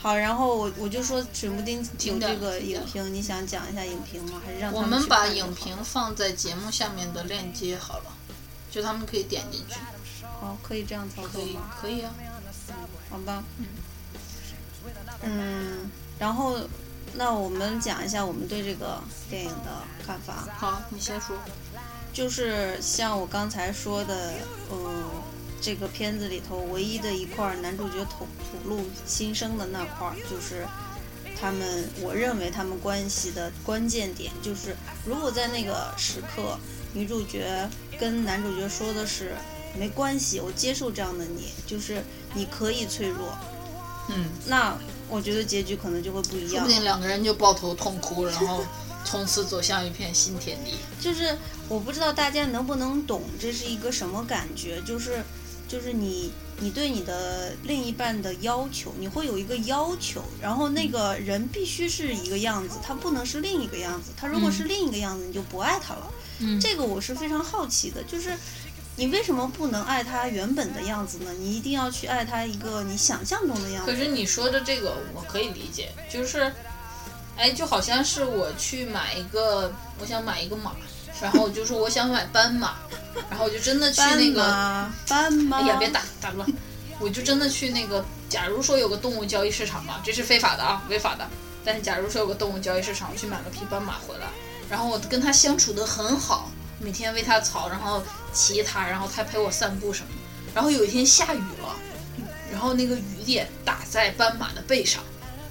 [0.00, 4.40] 好，然后我我就说水木丁有这个影评，你想讲一下影评吗？
[4.44, 8.12] 还是让我他们把影评放在节目下面的链接好了，
[8.70, 9.74] 就他们可以点进去。
[10.40, 12.14] 好，可以这样操可以作吗？，可以啊。
[13.10, 13.42] 好吧。
[15.22, 16.60] 嗯，然后
[17.14, 20.46] 那我们讲一下我们对这个电影的看法。
[20.56, 21.36] 好，你先说。
[22.12, 24.32] 就是像我刚才说的，
[24.72, 25.04] 嗯，
[25.60, 30.66] 这个片子里头唯一的一块儿男主角吐吐露心声的那块儿，就是
[31.40, 36.58] 他们，我认为他们关系的关键点就是，如果在那个时刻，
[36.92, 37.68] 女主角
[37.98, 39.34] 跟男主角说的是
[39.78, 42.02] 没关系，我接受这样的你，就是
[42.34, 43.36] 你可以脆弱，
[44.08, 44.76] 嗯，那
[45.08, 46.68] 我觉得结局可能就会不一样说不。
[46.68, 48.64] 定两个人就抱头痛哭，然后
[49.04, 50.74] 从此走向一片新天地。
[51.00, 51.36] 就是
[51.68, 55.22] 我不知道大家能不能懂这是一个什么感觉，就是
[55.68, 66.10] 就是你你对你的另一半的要求，你会有一个要求，然后那个人必须是一个样子，他不能是另一个样子，他如果是另一个样子，你就不爱他了。
[66.40, 68.36] 嗯这个我是非常好奇的，就是
[68.96, 71.32] 你为什么不能爱他原本的样子呢？
[71.38, 73.92] 你一定要去爱他一个你想象中的样子。
[73.92, 76.52] 可是你说的这个我可以理解，就是，
[77.36, 80.72] 哎，就好像是我去买一个，我想买一个马，
[81.20, 82.76] 然后我就说我想买斑马，
[83.28, 86.48] 然后我就真的去那个，斑马，哎呀，别打打乱，
[87.00, 91.26] 我就真的去那个，假如说有个动物交易市场嘛，这是非法的啊，违法的。
[91.64, 94.26] 但是假如说有个动物交易市场，我去买了匹斑马回来，
[94.70, 98.02] 然后我跟它相处的很好，每天喂它草，然后
[98.32, 100.52] 骑它，然后它陪我散步什么的。
[100.54, 101.76] 然后有一天下雨了，
[102.50, 105.02] 然后那个雨点打在斑马的背上，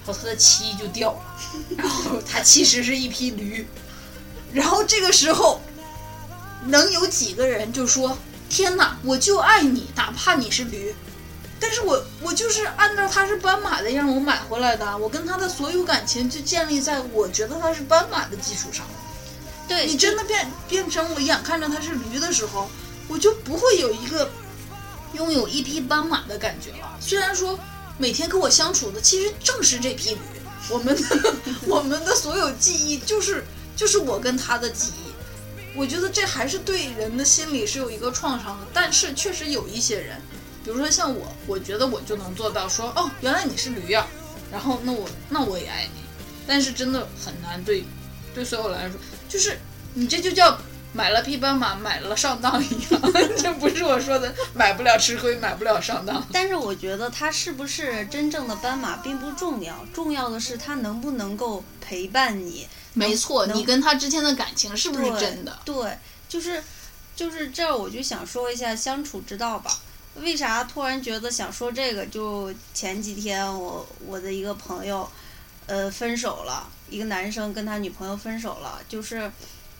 [0.04, 1.36] 然后它的漆就掉了，
[1.76, 3.64] 然后它其实是一匹驴，
[4.52, 5.60] 然后这个时候，
[6.66, 8.16] 能有几个人就说
[8.48, 10.94] ：“天哪，我就爱你，哪怕你是驴。”
[11.60, 18.86] 但是我我就是按照它是斑马的样我买回来的，我跟它的所有感情就建立在我觉得它是斑马的基础上。
[19.66, 22.70] 对你真的变变成我眼看着它是驴的时候，
[23.08, 24.30] 我就不会有一个
[25.14, 26.96] 拥有一匹斑马的感觉了。
[27.00, 27.58] 虽然说
[27.98, 30.20] 每天跟我相处的其实正是这匹驴，
[30.70, 31.34] 我们的
[31.66, 33.44] 我们的所有记忆就是
[33.78, 35.08] 就是我跟他的记忆。
[35.76, 40.20] 我觉得这还是对人的心理是有一个创伤的，但是确实有一些人，
[40.64, 44.04] 比如说像我，我觉得我就能做到说，哦，原来你是驴呀、
[44.50, 46.00] 然后那我那我也爱你，
[46.48, 47.84] 但是真的很难对
[48.34, 48.98] 对所有来说，
[49.28, 49.56] 就是
[49.94, 50.58] 你这就叫
[50.92, 53.12] 买了匹斑马，买了上当一样。
[53.38, 56.26] 这不是我说的买不了吃亏，买不了上当。
[56.32, 62.66] 但是我觉得它是不是真正的斑马并不重要，重要的是它能不能够陪伴你。
[62.98, 65.58] 没错，你跟他之间的感情是不是真的？
[65.64, 66.62] 对，就是
[67.14, 69.78] 就是这儿，我就想说一下相处之道吧。
[70.16, 72.04] 为啥突然觉得想说这个？
[72.06, 75.08] 就前几天我我的一个朋友，
[75.66, 79.30] 呃，分手了，一个男生跟他女朋友分手了，就是，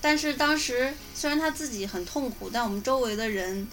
[0.00, 3.66] 但是当时虽然他自己很痛苦，但我们周围的人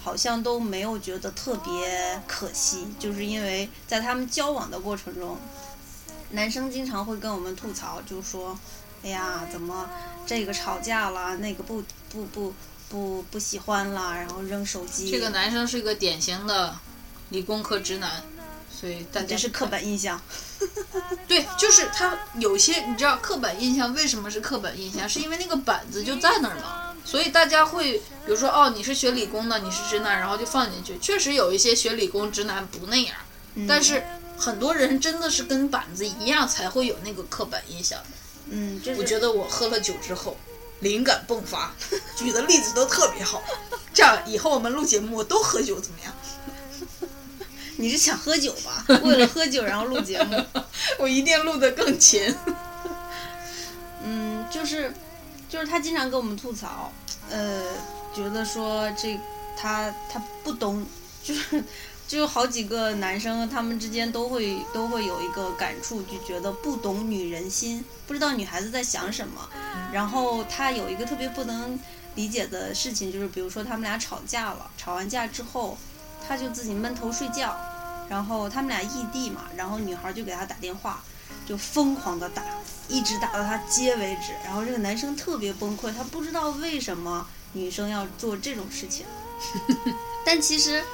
[0.00, 5.36] 好像都没有觉得特别可惜，就是因为在他们交往的过程中，
[6.30, 8.56] 男生经常会跟我们吐槽，就说。
[9.04, 9.88] 哎呀，怎么
[10.26, 12.54] 这个吵架了，那个不不不
[12.88, 15.10] 不不喜欢了，然后扔手机。
[15.10, 16.76] 这个男生是个典型的
[17.30, 18.22] 理工科直男，
[18.70, 20.20] 所以大家这是刻板印象。
[21.26, 27.94] 对，就是他有些你知道刻板印象为什么是刻板印象，是因为那个板子就在那儿嘛，所以大家会
[28.24, 30.96] 比如说哦，你是学理工的，你是直男，然后就放进去。
[30.98, 33.16] 确实有一些学理工直男不那样，
[33.54, 34.04] 嗯但是
[34.36, 37.98] 很多人真的是跟板子一样才会有那个刻板印象。
[38.54, 40.36] 嗯，我觉得我喝了酒之后，
[40.80, 41.74] 灵感迸发，
[42.14, 43.42] 举的例子都特别好。
[43.94, 46.12] 这样以后我们录节目我都喝酒怎么样？
[47.76, 48.84] 你是想喝酒吧？
[49.02, 50.38] 为了喝酒然后录节目。
[51.00, 52.34] 我一定录得更勤。
[54.04, 54.92] 嗯，就是
[55.48, 56.92] 就是他经常跟我们吐槽，
[57.30, 57.62] 呃，
[58.14, 59.18] 觉得说这
[59.56, 60.84] 他他不懂，
[61.22, 61.64] 就是
[62.12, 69.48] 就有好几个男生他们之间都会都会有一个感触，就觉得不懂女人心，不知道女孩子在想什么。
[69.90, 71.80] 然后他有一个特别不能
[72.14, 75.78] 理解的事情，就是比如说他们俩吵架了，吵完架之后，
[76.28, 77.56] 他就自己闷头睡觉，
[78.10, 81.02] 然后他们俩异地嘛，然后女孩就给他打电话，
[81.46, 82.42] 就疯狂的打，
[82.88, 84.34] 一直打到他接为止。
[84.44, 89.06] 然后这个男生特别崩溃，他不知道为什么女生要做这种事情。
[90.26, 90.84] 但其实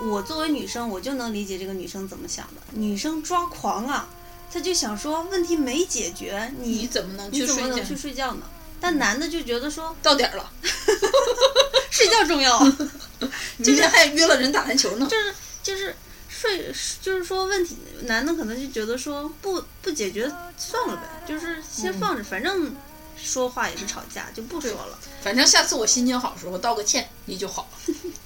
[0.00, 2.60] 我作为女生，我就能理解这个女生怎么想的。
[2.72, 4.08] 女生抓狂啊，
[4.52, 7.86] 她就想说问题没解决，你你怎么能去睡觉你怎么能？
[7.86, 8.42] 去睡觉呢？
[8.80, 10.52] 但男的就觉得说到点儿了，
[11.90, 12.76] 睡觉重要啊，
[13.56, 15.06] 明天还约了人打篮球呢。
[15.10, 15.96] 就是就是
[16.28, 22.74] 睡，就是说问题，男的可能就觉得说不不解决算了呗，就是先放着，反正
[23.16, 24.98] 说话也是吵架，就不说了。
[25.22, 27.94] 反正下次我心情好的时候道个歉，你就好了。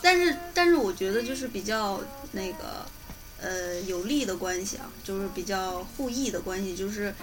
[0.00, 2.00] 但是但是我觉得就是比较
[2.32, 2.86] 那个
[3.40, 7.14] 呃有利的关系啊，就是比较互益的关系，就是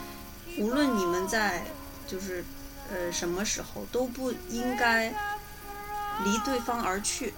[0.57, 1.63] 无论你们在
[2.07, 2.43] 就是
[2.91, 5.09] 呃什么时候都不应该
[6.23, 7.33] 离对方而去。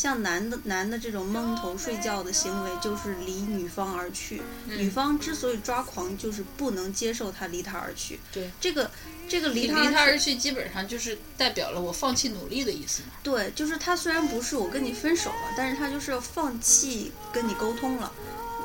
[0.00, 4.40] 像男的男的这种蒙头睡觉的行为，就是离女方而去。
[4.66, 8.18] 女方之所以抓狂，就是不能接受他离他而去。
[8.32, 8.90] 对，这个
[9.28, 13.08] 这个离离他他而去，基本上就是代表了我放弃努力的意思嘛。
[13.22, 18.10] 对，就是他虽然不是我跟你分手了，但是他就是放弃跟你沟通了，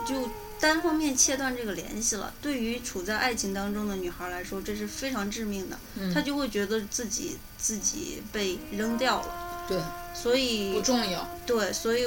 [0.08, 2.34] 就单方面切断这个联系了。
[2.42, 9.45] 对于处在爱情当中的女孩来说，这是非常致命的，嗯她就会觉得自己自己被扔掉了。
[9.68, 9.80] 对，
[10.14, 11.28] 所以不重要。
[11.46, 12.06] 对，所以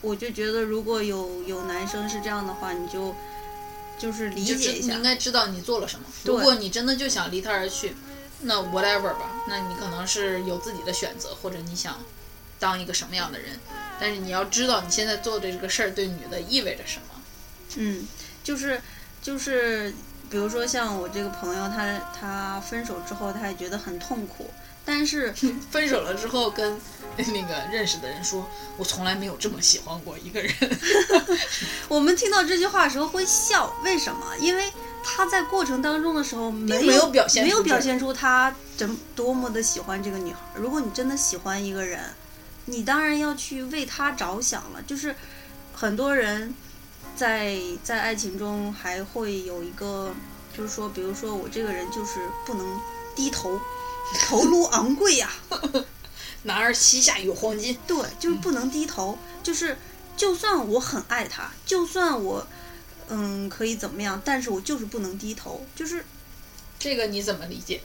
[0.00, 3.14] 我就觉得，如果有有男生是这样的话，你就
[3.98, 5.02] 就是理解一下应。
[5.02, 6.06] 该知道你做了什么。
[6.24, 7.94] 如果你真的就想离他而去，
[8.42, 11.98] 那 whatever 吧，那你可能是有自己的选择，或者你想
[12.58, 13.58] 当一个什么样的人。
[14.00, 17.22] 但是你要知道你现在做的这个事儿对女的意味着什么。
[17.76, 18.08] 嗯，
[18.42, 18.80] 就是
[19.20, 19.94] 就是，
[20.30, 24.50] 比如说像我这个朋友，他他分手之后，他也觉得很痛苦，
[24.84, 25.32] 但是
[25.70, 26.80] 分手了之后跟
[27.16, 30.52] 那个认识的人说，我从来没有这么喜欢过一个人。
[31.88, 34.36] 我们听到这句话的时候会笑，为什么？
[34.38, 34.72] 因为
[35.02, 40.38] 他在过程当中的时候没有没有表现没有表现出他怎多么的喜欢这个女孩。
[40.54, 42.00] 如果你真的喜欢一个人，
[42.66, 44.82] 你当然要去为他着想了。
[44.86, 45.14] 就是
[45.74, 46.54] 很多人
[47.16, 50.12] 在在爱情中还会有一个，
[50.56, 52.80] 就是说，比如说我这个人就是不能
[53.14, 53.60] 低头，
[54.18, 55.30] 头颅昂贵呀、
[56.44, 57.76] 男儿膝下有黄金。
[57.86, 59.76] 对，就是不能低头，就是
[60.16, 62.46] 就算我很爱他，就算我
[63.08, 66.04] 嗯可以怎么样，但是我就是不能低头，就是
[66.78, 67.80] 这个你怎么理解？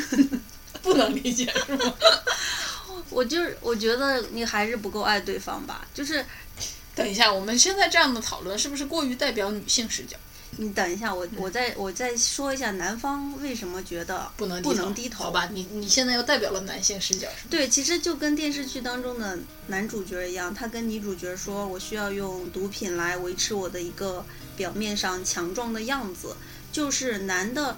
[0.82, 1.94] 不能理解是吗？
[3.10, 6.24] 我就是我觉得你还是不够爱对方吧，就是
[6.94, 10.16] 等一下，我们现在这样的讨论是不是过于代表女性视角？
[10.58, 15.48] 你等一下，我我再我再说一下男方为什么觉得不能不能低头好吧？
[15.52, 17.48] 你你现在又代表了男性视角是吗？
[17.50, 24.24] 对，其实就跟电视剧当中的男主角一样，他跟女主角说：“我需要用毒品来维持我的一个
[24.56, 26.34] 表面上强壮的样子。”
[26.72, 27.76] 就是男的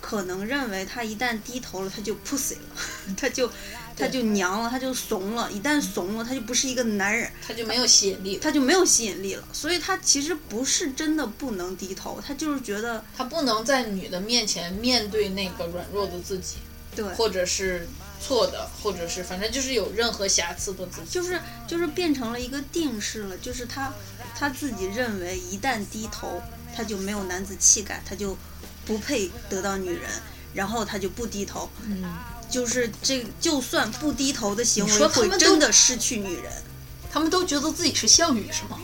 [0.00, 3.50] 可能认为他一旦低头了，他就 pussy 了，他就
[3.96, 5.50] 他就娘了，他就怂了。
[5.50, 9.44] 一旦怂了，他就不是一个男人，他就没有吸引力了，他就没有吸引力了。
[9.52, 16.56] 所以他其实不是真的不能低头，他就是觉得他不能在女的面前面对那个软弱的自己，
[16.94, 17.88] 对，或者是
[18.20, 21.08] 错的，或者是反正就是有任何瑕疵的自己。
[21.08, 23.92] 就是就是变成了一个定式了，就是他
[24.38, 26.42] 他自己认为一旦低头，
[26.74, 28.36] 他就没有男子气概，他就
[28.84, 30.10] 不配得到女人，
[30.52, 32.04] 然后他就不低头，嗯，
[32.50, 36.52] 就是这就算不低头的行为说他们都会真的失去女人。
[37.12, 38.78] 他们都觉得自己是项羽是吗？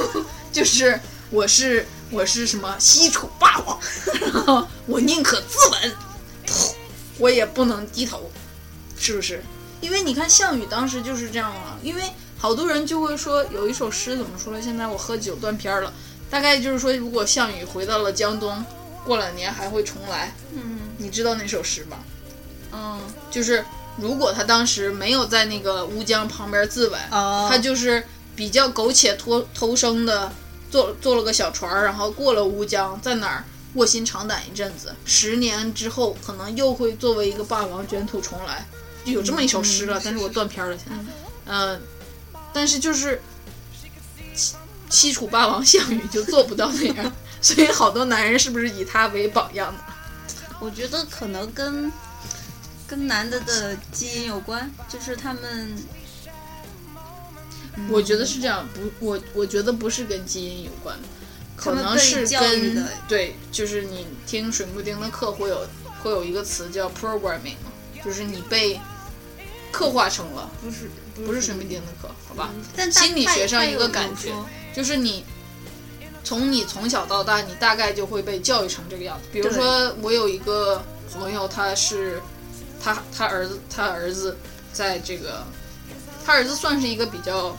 [0.50, 1.00] 就是
[1.30, 3.78] 我是我是什么西楚霸王，
[4.20, 5.56] 然后我宁可自
[6.48, 6.72] 刎，
[7.18, 8.28] 我也不能低头，
[8.98, 9.40] 是不是？
[9.80, 12.02] 因为你看项羽当时就是这样啊，因为
[12.36, 14.60] 好多人就会说有一首诗怎么说了？
[14.60, 15.92] 现在我喝酒断片儿了，
[16.28, 18.64] 大概就是说如果项羽回到了江东，
[19.04, 20.34] 过两年还会重来。
[20.54, 22.02] 嗯你知道那首诗吧？
[22.76, 23.00] 嗯。
[23.30, 23.64] 就是
[23.96, 28.04] 如果他当时没有在那个乌江旁边自刎，哦，他就是
[28.34, 30.30] 比较苟且偷偷生的，
[30.70, 38.66] 坐坐了个小船，然后过了乌江，在哪儿卧薪尝胆一阵子，十年之后可能又会作为一个霸王卷土重来，
[39.04, 41.12] 就有这么一首诗了，嗯但是我断片了现在，
[41.46, 41.80] 嗯、
[42.54, 43.20] 但是就是
[44.34, 44.54] 西
[44.88, 47.12] 西楚霸王项羽就做不到那样，
[47.42, 49.78] 所以好多男人是不是以他为榜样的？
[50.58, 51.92] 我觉得可能跟
[52.86, 55.76] 跟男的的基因有关，就是他们
[57.90, 60.96] 我觉得是这样，不，我我觉得不是跟基因有关，
[61.56, 65.66] 可能是跟对，就是你听水木丁的课会有
[66.02, 67.56] 会有一个词叫 programming，
[68.04, 68.80] 就是你被
[69.72, 70.88] 刻画成了，不是
[71.26, 72.50] 不是水木丁的课，好吧？
[72.74, 74.32] 但心理学上一个感觉
[74.74, 75.24] 就是你
[76.22, 79.28] 从你从小到大，你大概就会被教育成这个样子。
[79.32, 80.82] 比如说，我有一个
[81.12, 82.20] 朋友，他是
[82.86, 84.36] 他他儿子他儿子
[84.72, 85.42] 在这个
[86.24, 87.56] 他儿子算是一个比较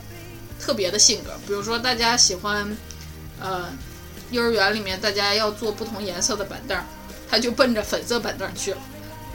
[0.57, 1.31] 特别的性格。
[1.45, 2.65] 比如说，大家喜欢
[3.41, 3.65] 呃
[4.31, 6.85] 幼儿园里面大家要做不同颜色的板凳儿，
[7.29, 8.77] 他就奔着粉色板凳儿去了。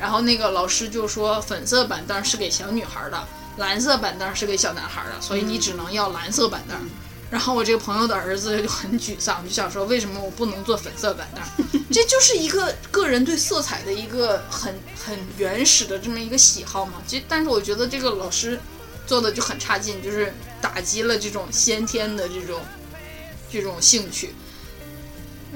[0.00, 3.22] 然后那个老师就说，粉色板凳是给小女孩的，
[3.58, 6.78] 蓝色板凳是给小男孩的，所以你只能要蓝色板凳。
[7.32, 11.42] 然后我这个朋友的儿子就很沮丧，就想说为什么我不能做粉色板凳？
[11.90, 17.02] 这就是一个个人对色彩的一个很很原始的这么一个喜好嘛。
[17.08, 18.60] 这但是我觉得这个老师
[19.06, 20.30] 做的就很差劲，就是
[20.60, 22.60] 打击了这种先天的这种
[23.50, 24.34] 这种兴趣。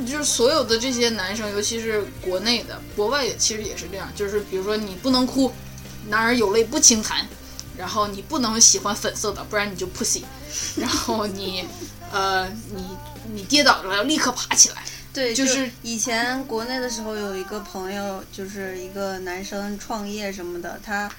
[0.07, 4.11] 就是所有的这些男生，尤其是国内的，国外也其实也是这样。
[4.17, 5.53] 就是比如说你不能哭，
[6.09, 7.29] 男儿有泪不轻弹，
[7.77, 10.23] 然后你不能喜欢粉色的，不然你就 pussy。
[10.77, 11.65] 然后你，
[12.13, 12.85] 呃，你
[13.33, 14.83] 你跌倒了要立刻爬起来。
[15.13, 21.11] 对，就就是以前国内的时候有一个朋友，就是一个男生创业什么的，他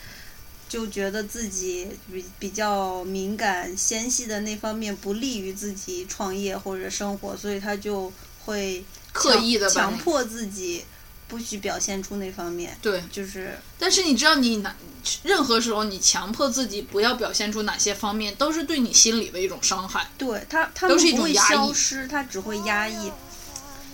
[0.70, 8.12] 就觉得自己比比较敏感、纤细的那方面不利于自己创业或者生活，所以他就
[8.46, 10.86] 会刻意地把那强强迫自己
[11.28, 14.76] 不许表现出那方面，对，就是但是你知道你哪
[15.24, 20.08] 任何时候你强迫自己不要表现出哪些方面，都是对你心理的一种伤害。
[20.18, 23.12] 对他他都会消失，他只会压抑。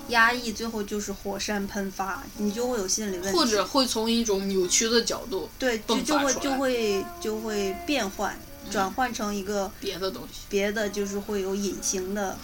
[0.09, 8.37] 压抑最后就是火山喷发，你就会有心理问题，或者会从一种扭曲的角度对，就就会就会就会变换，
[8.69, 10.41] 转换成一个别的东西。
[10.49, 12.37] 别的，就是会有隐形的，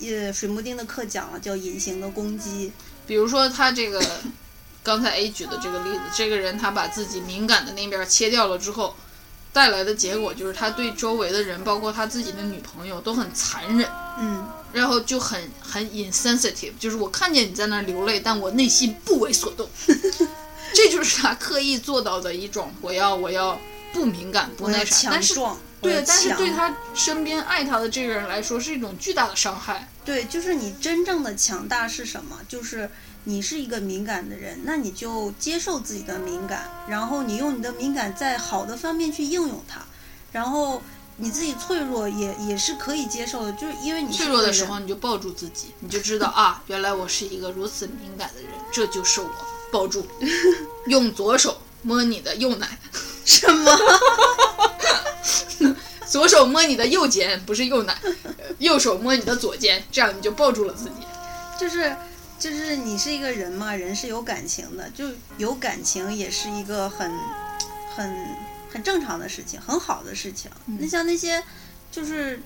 [0.00, 2.70] 呃，水木丁的课讲了，叫隐形的攻击。
[3.06, 4.02] 比如说他这个
[4.82, 8.96] 刚才 A 举的这个例子，这个人他把自己敏感的那边切掉了之后，
[9.52, 13.88] 带来的结果就是他对周围的人，包括他自己的女朋友都很残忍，
[14.18, 19.68] 嗯，然后就很很 insensitive，就是我看见你在那流泪，但我内心不为所动。
[20.74, 23.60] 这就是他刻意做到的一种，我要我要
[23.92, 25.34] 不敏感不那啥，但是
[25.80, 29.88] 对，但是对他身边爱他的这个人来说是一种巨大的伤害。
[30.04, 32.38] 对，就是你真正的强大是什么？
[32.48, 32.88] 就是
[33.24, 39.80] 你是一个敏感的人，那你就接受自己的敏感，然后你用你的敏感在好的方面去应用它，
[40.32, 40.82] 然后
[41.16, 49.30] 你自己脆弱也也是可以接受的，就是因为你脆弱的时候，你就抱住自己，你就知道 啊，原来我是一个如此敏感的人，这就是我。
[49.72, 50.06] 抱住，
[50.84, 52.78] 用左手摸你的右奶，
[53.32, 53.78] 什么？
[56.06, 60.96] 左手摸你的右肩，不是右奶，呃右手摸你的左肩，这样你就抱住了自己。
[61.58, 61.96] 就是
[62.38, 65.06] 就是你是一个人嘛，人是有感情的，就
[65.38, 67.10] 有感情也是一个很
[67.96, 68.14] 很
[68.70, 70.50] 很正常的事情，很好的事情。
[70.78, 71.42] 那像那些
[71.90, 72.38] 就是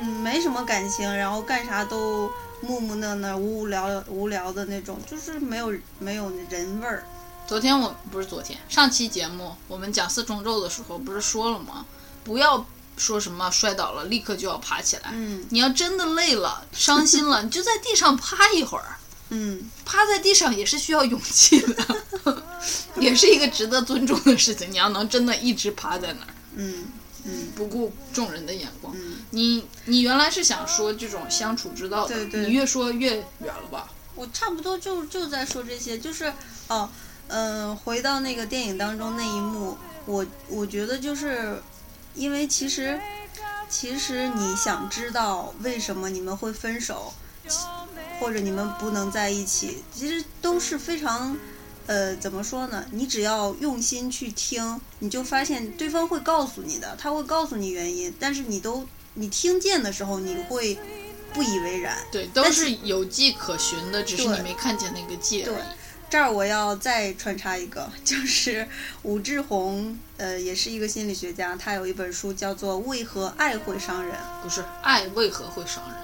[0.00, 7.04] 嗯没什么感情，然后干啥都木木讷讷、无无聊无聊的那种，就是没有没有人味儿。
[7.46, 11.84] 昨天我不是昨天，上期节目我们讲四重奏的时候不是说了吗？
[12.24, 12.64] 不要
[12.96, 18.96] 说什么摔倒了立刻就要爬起来，嗯你要真的累了、伤心了， 你就在地上趴一会儿。
[19.34, 22.02] 嗯，趴在地上也是需要勇气的，
[22.96, 24.70] 也是一个值得尊重的事情。
[24.70, 26.84] 你要能真的一直趴在那儿，嗯
[27.24, 28.94] 嗯不顾众人的眼光。
[28.94, 33.88] 嗯，你你原来是想说这种相处之道的，对对你越说越远了吧？
[34.14, 36.30] 我差不多就就在说这些，就是
[36.68, 36.90] 哦，
[37.32, 39.76] 嗯、回到那个电影当中那一幕，
[40.06, 41.60] 我我觉得就是
[42.14, 43.00] 因为其实
[43.68, 47.12] 其实你想知道为什么你们会分手，
[48.20, 51.36] 或者你们不能在一起，其实都是非常。
[51.84, 52.86] 呃，怎么说呢？
[52.92, 60.78] 你只要用心去听，你就发现对方会告诉你的，他会告诉你原因，但是你都你听见的时候，你会
[61.34, 61.98] 不以为然。
[62.12, 65.58] 对，都但是有迹可循的，只是你没看见那个界而对已。
[66.12, 68.68] 这儿我要再穿插一个，就是
[69.02, 75.96] 武志红，呃，也是一个心理学家，他有一本书叫做《为何爱会伤人》不是爱为何会伤人？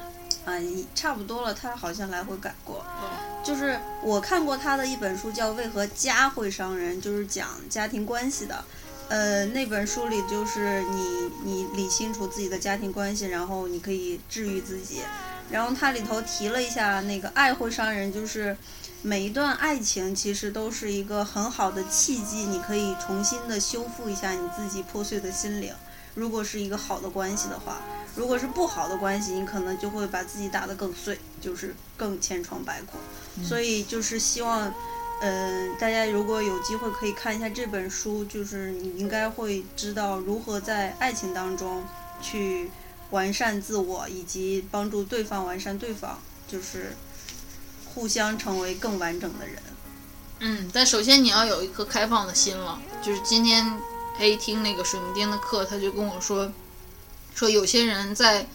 [0.46, 2.76] 啊，一差不多了，他好像来回改过。
[2.78, 3.10] 哦，
[3.44, 8.64] 就是我看过他的一本书叫《为何家会伤人》，就是讲家庭关系的。
[9.10, 15.02] 呃，那本书里就是你你理清楚自己的家庭关系，然后你可以治愈自己。
[15.50, 18.54] 然后它里头提了一下那个爱会伤人，就是
[19.02, 25.72] 每一段爱情其实都是一个很好的契机，你可以重新的修复一下你自己破碎的心灵。
[26.16, 27.76] 如果是一个好的关系的话，
[28.16, 32.98] 如果是不好的关系，你可能就会把自己打得更碎，就是更千疮百孔。
[33.44, 34.74] 所以就是希望，
[35.20, 41.84] 嗯、大家如果有机会可以看一下这本书，就是你应该会知道如何在爱情当中
[42.20, 42.68] 去
[43.10, 46.18] 完善自我，以及帮助对方完善对方，
[46.48, 46.96] 就是
[47.98, 49.56] 互相成为更完整的人。
[50.38, 52.80] 嗯，但首先你要有一颗开放的心了。
[53.02, 53.76] 就是今天
[54.20, 56.52] A 听那个水木丁的课，他就跟我说，
[57.34, 58.46] 说有些人在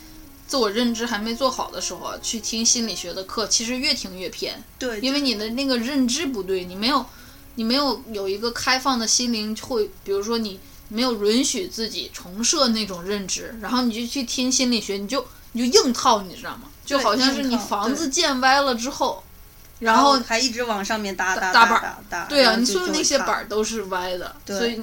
[0.47, 7.05] 自我认知还没做好的时候啊，去听心理学的课，其实越听越偏，对，因为你的那个认知不对，你没有，
[7.55, 16.69] 你没有有一个开放的心灵，会比如说你没有允许自己重设那种认知，然后你就去听心理学，你就你就硬套，你知道吗？
[16.85, 19.22] 就好像是你房子建歪了之后，
[19.83, 22.25] 然然后还一直往上面搭搭搭搭板搭搭。
[22.25, 24.81] 对啊，你所有那些板儿都是歪的，对所以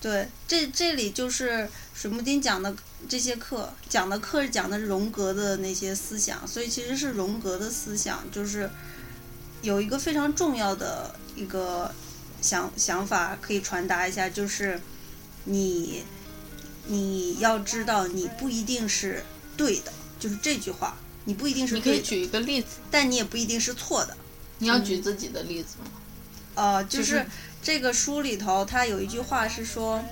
[0.00, 2.74] 对，这这里就是水木丁讲的
[3.08, 8.68] 这些课，讲的课是讲的荣格的那些思想，所以其实是荣格的思想，就是
[9.60, 11.94] 有一个非常重要的一个
[12.40, 14.80] 想想法可以传达一下，就是
[15.44, 16.04] 你
[16.86, 19.24] 你要知道，你不一定是
[19.56, 24.16] 对的，就是这句话，你不一定是对的，你可以举一个例子，但你也不一定是错的。
[24.58, 25.90] 你要举自己的例子吗？
[26.54, 27.26] 呃，就就是是
[27.62, 30.02] 这个书里头，它有一句话是说，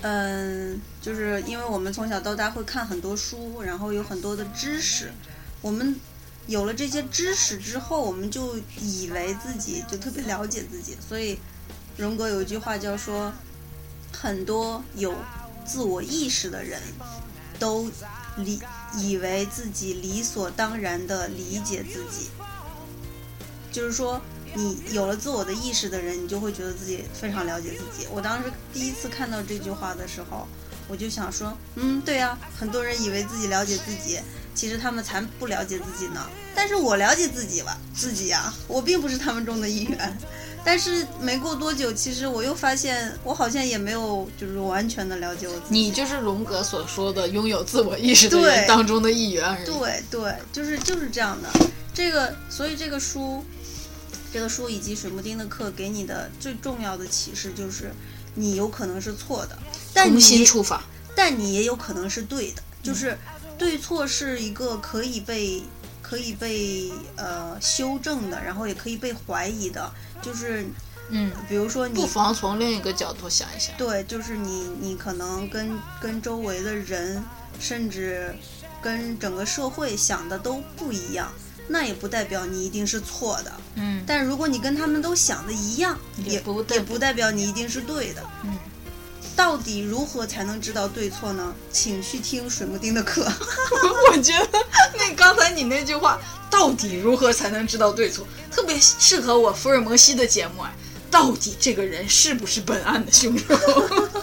[0.00, 5.12] 嗯，就是因为我们从小到大会看很多书，然后有很多的知识，
[5.60, 5.96] 我们
[6.46, 11.38] 有了这些知识之后，我们就以为自己就特别了解自己，所以
[11.96, 13.32] 荣格有一句话叫说，
[14.12, 15.14] 很多有
[15.64, 16.80] 自我意识的人
[17.58, 17.88] 都
[18.38, 18.60] 理
[18.96, 22.30] 以为自己理所当然的理解自己，
[23.70, 24.20] 就是说。
[24.54, 28.06] 你有了自我的意识的人，你就会觉得自己非常了解自己。
[28.12, 30.46] 我当时第一次看到这句话的时候，
[30.88, 34.20] 我就想说，嗯，对呀、很多人以为自己了解自己，
[34.54, 36.28] 其实他们才不了解自己呢。
[36.54, 40.18] 但是我了解自己吧，自己呀、我并不是他们中的一员。
[40.64, 45.80] 但是没过多久，其实我又发现，我好像也没有就是完全的了解我自己。
[45.80, 49.66] 你就是荣格所说的拥有自我意识的人对当中的一员而已。
[49.66, 51.48] 对对，就是就是这样的。
[51.92, 53.44] 这个，所以这个书，
[54.32, 57.92] 这个书以及水木丁的课给你的最重要的启示就是，
[58.34, 59.58] 你有可能是错的，
[59.92, 60.82] 但重新你出发。
[61.14, 63.18] 但你也有可能是对的，就是
[63.58, 65.62] 对错是一个可以被
[66.12, 69.90] 可以被呃修正的，然后也可以被怀疑的，
[70.20, 70.66] 就是
[71.08, 73.74] 嗯，比如说你不妨从另一个角度想一想。
[73.78, 75.70] 对，就是你，你可能跟
[76.02, 77.24] 跟周围的人，
[77.58, 78.36] 甚至
[78.82, 81.32] 跟整个社会想的都不一样，
[81.66, 83.50] 那也不代表你一定是错的。
[83.76, 88.22] 嗯，但如果你跟他们都想的一样，也也不也不代表你一定是对的。
[88.44, 88.58] 嗯，
[89.34, 91.54] 到底如何才能知道对错呢？
[91.72, 93.24] 请去听水木丁的课。
[94.10, 94.58] 我觉得
[94.96, 96.20] 那刚才你那句话，
[96.50, 100.72] 到底如何才能知道对错，特别适合我福尔摩西的节目哎。
[101.10, 103.44] 到底这个人是不是本案的凶手？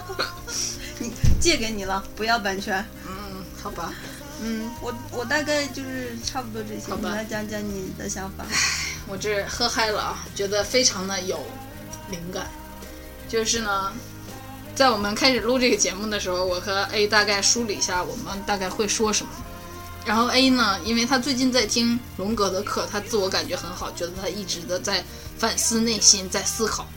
[0.97, 2.83] 你借给你了，不要版权。
[3.07, 3.93] 嗯，好吧。
[4.41, 8.43] 嗯，我我大概就是差不多这些，好吧你来讲讲你的想法。
[9.07, 11.45] 我这喝嗨了啊，觉得非常的有
[12.09, 12.49] 灵感。
[13.27, 13.93] 就是呢，
[14.79, 19.31] 在我们开始录这个节目的时候，我和 A 大概梳理一下我们大概会说什么。
[20.05, 25.03] 然后 A 呢，因为他最近在听荣格的课，他自我感觉很好，觉得他一直的在
[25.37, 26.87] 反思内心，在思考。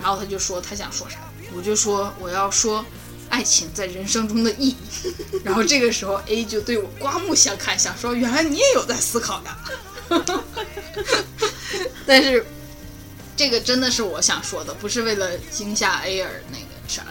[0.00, 1.18] 然后他就说他想说啥，
[1.54, 2.82] 我就说我要说
[3.28, 4.76] 爱情在人生中的意义。
[5.44, 9.58] 然后这个时候 A 就对我刮目相看，想说原来你也有在思考呀。
[12.06, 12.46] 但是
[13.36, 17.10] 这个真的是我想说的，不是为了惊吓 A 而那个啥的。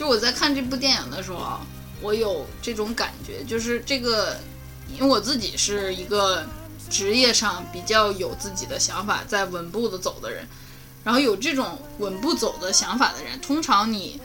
[0.00, 1.60] 就我在看这部电影的时候啊，
[2.00, 4.34] 我有这种感觉，就是这个，
[4.90, 6.42] 因为我自己是一个
[6.88, 10.48] 职业上比较有自己的想法，在稳步的走的人。
[11.04, 14.18] 然后有这种稳步走的想法的人，通常你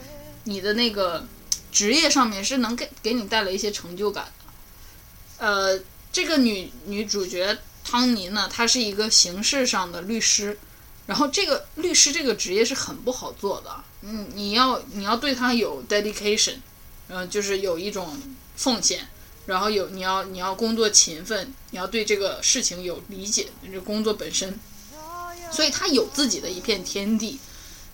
[0.44, 1.26] 你的那个
[1.70, 5.44] 职业上面是能给给你带来一些成就感的。
[5.46, 5.78] 呃，
[6.10, 10.58] 这个女女主角汤尼呢，她是一个刑事上的律师，
[11.04, 16.54] 然后这个律师这个职业是很不好做的，嗯，你要你要对他有 dedication，
[17.08, 18.16] 嗯、就是有一种
[18.54, 19.08] 奉献，
[19.46, 24.60] 然后有你要你要工作勤奋，你要对这个事情有理解，这工作本身，
[25.50, 27.40] 所以他有自己的一片天地，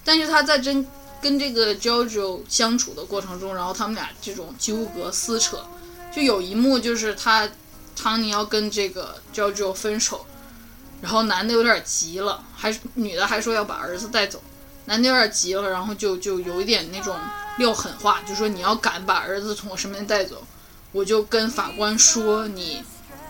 [0.04, 0.86] 但是他在真
[1.22, 5.64] 跟这个 JoJo 相处的过程中，然后他们俩这种纠葛撕扯，
[6.14, 7.48] 就有一幕就是他
[7.96, 10.26] 汤尼要跟这个 JoJo 分手，
[11.00, 14.42] 然后男的有点急了，还女的还说要把儿子带走，
[14.86, 17.16] 男的有点急了，然后就就有一点那种
[17.58, 20.42] 撂狠话，就说你要敢把儿子从我身边带走，
[20.90, 22.82] 我就跟法官说你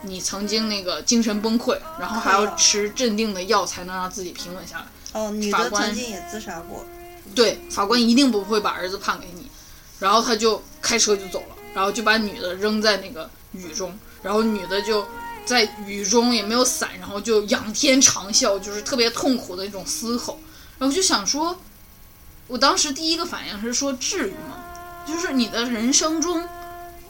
[0.03, 4.87] 你曾经那个精神崩溃，然后还要吃镇定的药才能让自己平稳下来。
[5.13, 6.85] 哦，女的曾经也自杀过。
[7.35, 9.47] 对，法官一定不会把儿子判给你。
[9.99, 15.07] 然后他就开车就走了，然后就把女的扔在那个雨中，然后女的就
[15.45, 20.41] 在雨中也没有伞，然后就仰天长啸，就是特别痛苦的那种嘶吼。
[20.83, 21.61] 然后就想说，
[22.49, 24.65] 我当时第一个反应是说，至于吗？
[25.07, 26.45] 就是你的人生中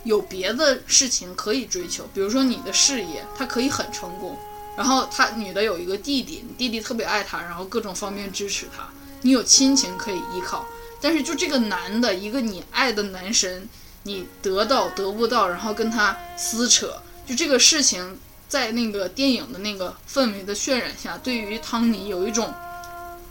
[0.05, 4.37] 有别的事情可以追求，比如说你的事业，它可以很成功。
[4.77, 8.87] 然后他女的有一个弟弟，弟弟特别爱她，然后各种方面支持她，
[9.23, 10.67] 你有亲情可以依靠。
[11.01, 13.67] 但是就这个男的，一个你爱的男神，
[14.03, 18.19] 你得到得不到，然后跟他撕扯，就这个事情，
[18.51, 22.53] 在那个电影的那个氛围的渲染下，对于汤尼有一种，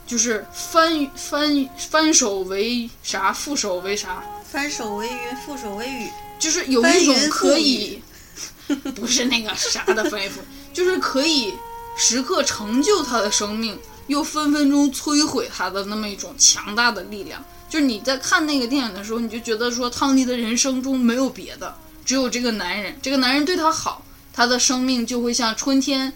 [0.08, 5.14] 就是翻翻翻手为啥，覆手为啥，翻手为云，
[5.46, 6.10] 覆手为雨。
[6.40, 8.02] 就是有一种可以，
[8.96, 10.40] 不是那个啥的翻译覆，
[10.74, 11.54] 就是可以
[11.96, 13.78] 时刻成就他的生命，
[14.08, 17.44] 又分分钟摧毁他的那么一种强大的力量。
[17.70, 21.74] 就是你在看那个电影的时候，你就觉得说，汤尼的人生中没有别的，
[22.04, 22.98] 只有这个男人。
[23.02, 26.12] 这个男人对他好，他的生命就会像春天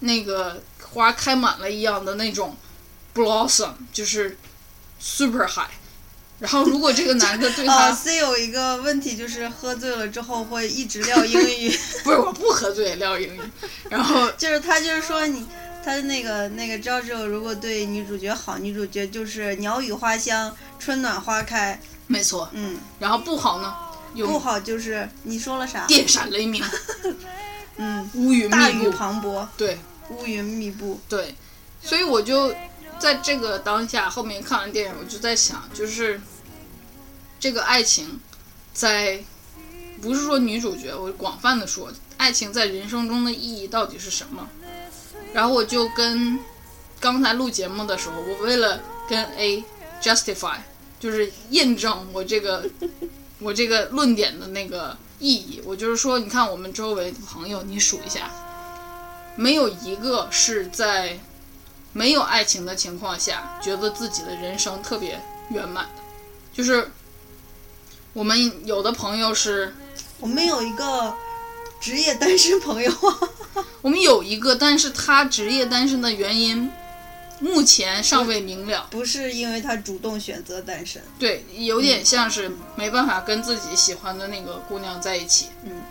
[0.00, 2.54] 那个花开满了一样的那种
[3.14, 4.36] blossom，就是
[4.98, 5.70] super high。
[6.38, 11.70] 然后如果这个男的对 他哦，C 有一个问题就是喝醉了之后会一直撂英语，
[12.02, 13.40] 不是我不喝醉撂英语，
[13.90, 15.46] 然后 就是他就是说你。
[15.82, 21.80] 他的那个那个 JoJo 如果对女主角好，女主角就是鸟语花香，春暖花开。
[22.06, 23.74] 没错，嗯，然后不好呢，
[24.26, 25.86] 不好就是你说了啥？
[25.86, 26.62] 电闪雷鸣，
[27.78, 29.78] 嗯，乌云大雨，磅礴，对
[30.10, 31.00] 乌云密布。
[31.08, 31.34] 对，
[31.82, 32.54] 所以我就
[33.00, 36.20] 在这个当下，后面看完电影，我就在想，就是
[37.40, 38.20] 这个爱情
[38.74, 39.24] 在
[40.02, 44.46] 不是说女主角，我广泛的说，爱情在人生中的意义到底是什么？
[45.32, 46.38] 然后我就跟
[47.00, 49.64] 刚才录节目的时候，我为了跟 A
[50.02, 50.58] justify，
[50.98, 52.68] 就是验证我这个
[53.40, 58.30] 我这个论点的那个意义，我就是说，你看我们周围的朋友，你数一下，
[59.36, 61.18] 没有一个是在
[61.92, 65.20] 没有爱情的情况下，觉得自己的人生特别
[65.50, 66.02] 圆满的。
[66.52, 66.90] 就是
[68.12, 69.74] 我们有的朋友是，
[70.18, 71.14] 我们有一个
[71.80, 72.92] 职业单身朋友，
[73.82, 76.70] 我们有一个，但是他职业单身的原因
[77.40, 78.86] 目前尚未明了。
[78.90, 81.02] 不是因为他主动选择单身。
[81.18, 85.46] 对，有点像是没办法跟自己喜欢的那个姑娘在一起。
[85.64, 85.82] 嗯，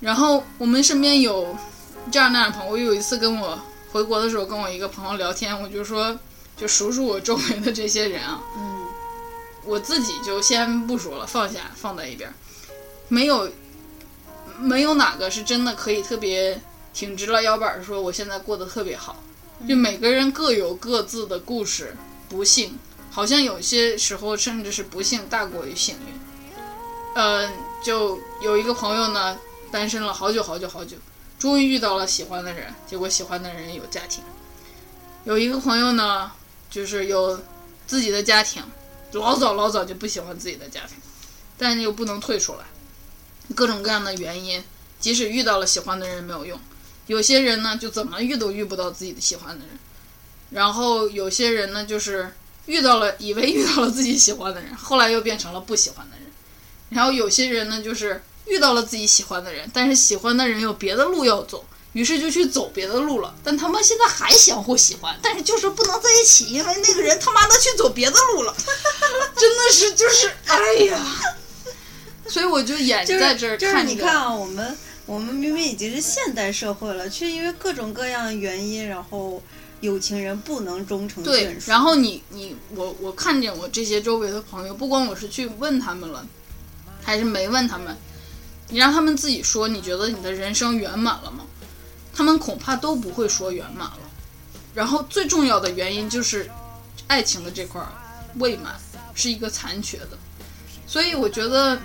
[0.00, 1.56] 然后我们身边有
[2.10, 2.72] 这样那样的朋友。
[2.72, 3.58] 我有一次跟我
[3.92, 6.18] 回国的时候，跟我一个朋友聊天，我就说，
[6.56, 8.86] 就数数我周围的这些人啊，嗯，
[9.64, 12.32] 我自己就先不说了，放下放在一边，
[13.08, 13.50] 没有
[14.58, 16.58] 没有哪个是真的可以特别
[16.94, 19.22] 挺直了腰板说我现在过得特别好。
[19.68, 21.94] 就每个人各有各自的故事，
[22.28, 22.78] 不幸，
[23.10, 26.20] 好像有些时候甚至是不幸大过于幸运。
[27.14, 27.48] 呃，
[27.84, 29.38] 就有一个朋友呢，
[29.70, 30.96] 单身了好久好久好久，
[31.42, 34.22] 终于遇到了喜欢的人，结果喜欢的人有家庭。
[35.24, 36.30] 有一个朋友呢，
[36.70, 37.42] 就是有
[37.84, 38.62] 自己的家庭，
[39.14, 40.96] 老早老早就不喜欢自己的家庭，
[41.58, 42.58] 但又不能退出来，
[43.56, 44.62] 各种各样的原因，
[45.00, 46.56] 即使遇到了喜欢的人没有用。
[47.08, 49.76] 有些人呢，就怎么遇都遇不到自己的喜欢的人，
[50.50, 52.32] 然后有些人呢，就是
[52.66, 56.26] 遇到了，以为遇到了自己喜欢的人，后来又变成了不喜欢的人。
[56.90, 58.22] 然后有些人呢，就是
[58.52, 63.34] 遇到了自己喜欢的人，但是喜欢的人有别的路要走，于是就去走别的路了。
[63.42, 68.54] 但他们现在还相互喜欢，但是就是不能在一起，因为那个人他妈的去走别的路了，
[69.34, 71.00] 真的是就是哎呀，
[72.28, 73.82] 所以我就眼就是在这儿就是。
[73.84, 74.76] 你看啊，我们
[75.06, 79.42] 我们明明已经是现代社会了，却因为各种各样的原因，然后
[79.80, 81.70] 有情人不能终成眷，属。
[81.70, 86.26] 然后你你我我看见我这些周围的朋友，不光我是去问他们了，
[87.02, 87.96] 还是没问他们，
[88.72, 91.44] 你让他们自己说，你觉得你的人生圆满了吗？
[92.14, 93.98] 他们恐怕都不会说圆满了。
[94.72, 96.50] 然后最重要的原因就是，
[97.06, 97.86] 爱情的这块
[98.36, 98.74] 未满
[99.14, 100.16] 是一个残缺的，
[100.86, 101.78] 所以我觉得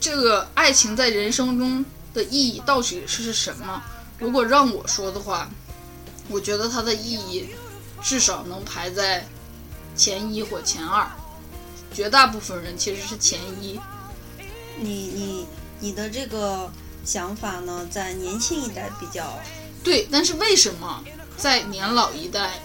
[0.00, 1.84] 这个爱情在人生中
[2.14, 3.82] 的意义到底是什么？
[4.18, 5.46] 如果让我说的话，
[6.30, 7.50] 我觉得它的意义
[8.02, 9.28] 至少能排在
[9.94, 11.06] 前一或前二，
[11.92, 13.78] 绝大部分人其实是前一。
[14.80, 15.46] 你你
[15.80, 16.70] 你的这个
[17.04, 19.38] 想法呢，在年轻一代比较
[19.84, 21.02] 对，但是为什么
[21.36, 22.60] 在年老一代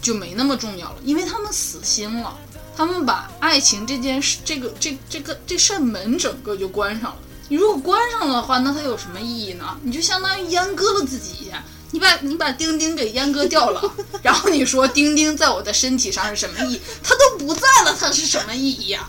[0.00, 0.96] 就没那么重要了？
[1.04, 2.36] 因为他们死心了，
[2.76, 7.16] 他们把爱情这件事、这个、这、这个、这扇门整个就关上了。
[7.48, 9.78] 你如果关上了的话，那它有什么意义呢？
[9.82, 11.62] 你就相当于阉割了自己一下。
[11.90, 16.80] 你把你把丁丁给阉割掉了，然后你说丁丁在我的身体上是什么意义？
[17.04, 19.08] 它都不在了，它是什么意义呀、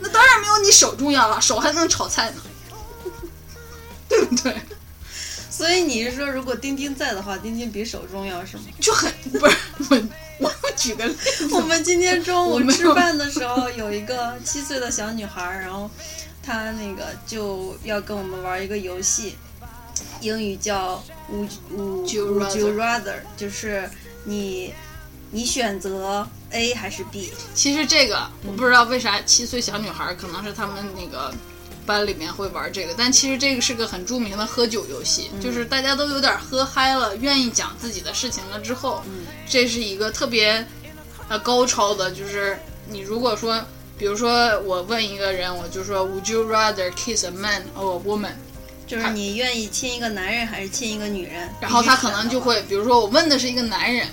[0.00, 2.42] 那当然没有你手重要了，手还能炒菜呢，
[4.08, 4.54] 对 不对？
[5.50, 8.62] 所以你是说，如果钉钉在的话，钉钉比手重要是吗？
[8.80, 9.56] 就很不是
[10.38, 15.90] 我，我举个例子，我们今天中午吃饭的时候，有一个七岁的小女孩儿，然后
[16.44, 19.36] 她那个就要跟我们玩一个游戏，
[20.20, 22.14] 英语叫 Would Would
[22.56, 23.90] you rather，就是
[24.24, 24.72] 你
[25.32, 27.32] 你选择 A 还是 B？
[27.54, 31.32] 其实这个我不知道为啥七岁小女孩可能是他们那个
[31.86, 39.02] 班里面会玩这个，但其实这个是个很著名的喝酒游戏，就是大家都有点喝嗨了，愿意讲自己的事情了之后，
[39.48, 40.66] 这是一个特别
[41.28, 43.62] 呃高超的，就是你如果说。
[43.98, 48.30] 比如说，我问一个人，我就说，Would you rather kiss a man or a woman？
[48.86, 51.48] 就是你愿意亲一个男人还是亲一个女人？
[51.60, 54.06] 然后他可能就会，比如说我问的是一个男人，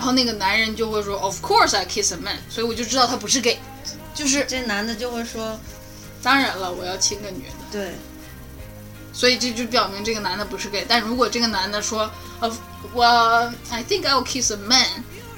[0.00, 3.58] 然后那个男人就会说，Of course I kiss a man，所以我就知道他不是 gay，
[4.14, 5.60] 就是这男的就会说，
[6.22, 7.92] 当然了，我要亲个女的，对，
[9.12, 10.86] 所以这就表明这个男的不是 gay。
[10.88, 12.50] 但如果这个男的说，呃，
[12.94, 13.04] 我
[13.68, 14.86] I think I'll kiss a man，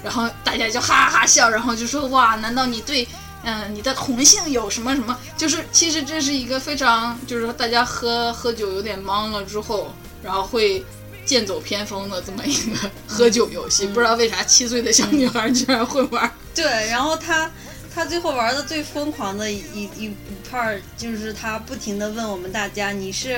[0.01, 3.09] 然后大家就哈哈笑，然后就说哇，难道你对
[3.43, 5.19] 嗯你的同性有什么什么？
[5.37, 9.93] 就是其实这是一个非常就是说大家喝喝酒有点懵了之后，
[10.23, 10.85] 然后会。
[11.25, 16.31] 剑走偏锋的这么一个喝酒游戏，不知道为啥七岁的小女孩居然会玩。
[16.55, 17.51] 对，然后她
[17.95, 20.14] 她最后玩的最疯狂的一一一
[20.51, 23.37] part 就是她不停的问我们大家，你是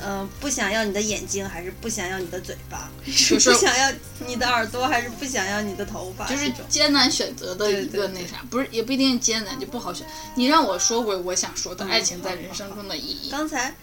[0.00, 2.90] 嗯、呃不想要你的眼睛，还是不想要你的嘴巴？
[3.04, 3.92] 就是是不想要
[4.26, 6.26] 你的耳朵，还是不想要你的头发？
[6.26, 10.06] 就是艰难选择的一对对对个那啥，不是也不一定艰难，就不好选。
[10.34, 13.74] 你让我说回我想说的爱情在人生中的意义，刚才。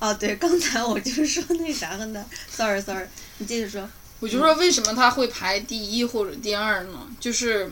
[0.00, 3.06] 哦，对，刚才我就是说那啥跟他，sorry sorry，
[3.38, 3.88] 你继续说。
[4.20, 7.08] 我就说为什么它会排第一或者第二呢？
[7.20, 7.70] 就是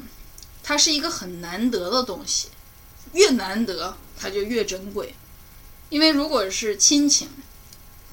[0.62, 2.48] 它是一个很难得的东西，
[3.12, 5.14] 越难得它就越珍贵。
[5.88, 7.28] 因为如果是亲情，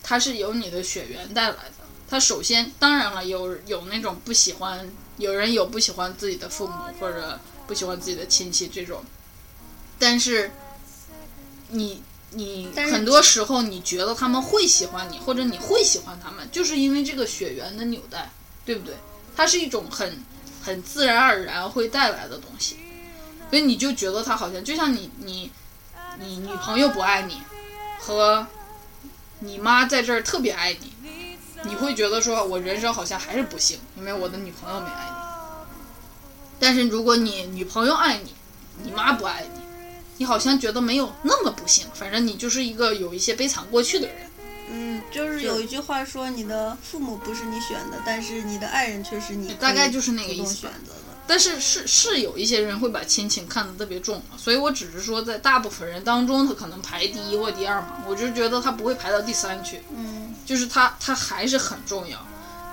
[0.02, 1.74] 它是由你的血缘带来的。
[2.10, 9.04] 它首先，当然了，有有那种不喜欢，有人有不喜欢自己的父母或者不喜欢自己的亲戚这种，
[9.98, 10.52] 但是
[11.70, 12.04] 你
[12.36, 18.30] 你很多时候你觉得他们会喜欢你，或者你会喜欢他们，就是因为这个血缘的纽带，
[18.66, 18.96] 对不对？
[19.36, 20.24] 它是一种很
[20.64, 22.78] 很自然而然会带来的东西，
[23.50, 25.52] 所以你就觉得他好像就像你你
[26.20, 27.42] 你女朋友不爱你，
[28.00, 28.46] 和
[29.40, 30.94] 你妈在这儿特别爱你，
[31.64, 35.16] 你会觉得说我人生好像还是不幸，因为我的女朋友没爱你。
[36.60, 38.34] 但是如果你女朋友爱你，
[38.84, 39.63] 你妈不爱你，
[40.18, 44.16] 你好像觉得没有那么不幸，反正你就是一个有一些悲惨过去的人。
[44.70, 51.00] 嗯，就是有一句话说，你的父母不是你选的，但是你的爱人却是你大概就是那个意思选择的。
[51.26, 62.18] 但是是是有一些人会把亲情看得特别重嘛，所以我只是说在大部分人当中，他可能排第一或第二嘛，我就觉得他不会排到第三去，嗯就是他他还是很重要，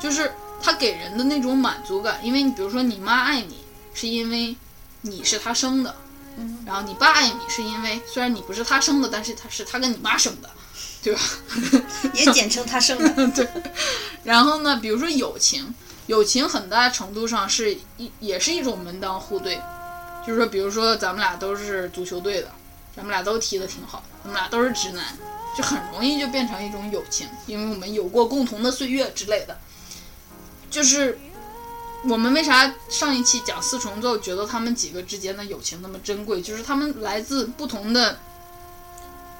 [0.01, 3.59] 就是他给人的那种满足感，因为你比如说你妈爱你，
[3.95, 4.57] 是因为
[5.03, 5.95] 你是她生的，
[6.41, 10.51] 嗯然后你爸爱你是因为虽然你不是他生的，但是他是他跟你妈生的，
[11.03, 11.20] 对吧？
[12.14, 13.28] 也简称他生的。
[13.34, 13.49] 对
[14.24, 15.74] 然后呢，比如说友情，
[16.07, 19.61] 友情很大程度上是一也是一种门当户对，
[20.26, 22.51] 就是说，比如说咱们俩都是足球队的，
[22.95, 25.05] 咱们俩都踢得挺好，咱们俩都是直男，
[25.57, 29.59] 就很容易就变成一种友情，因为我们有过共同的岁月之类的。
[30.70, 31.18] 就是
[32.05, 38.18] 我们为啥上一期讲四重奏，觉得他们几个之间的友情那么珍贵，就是他们来自不同的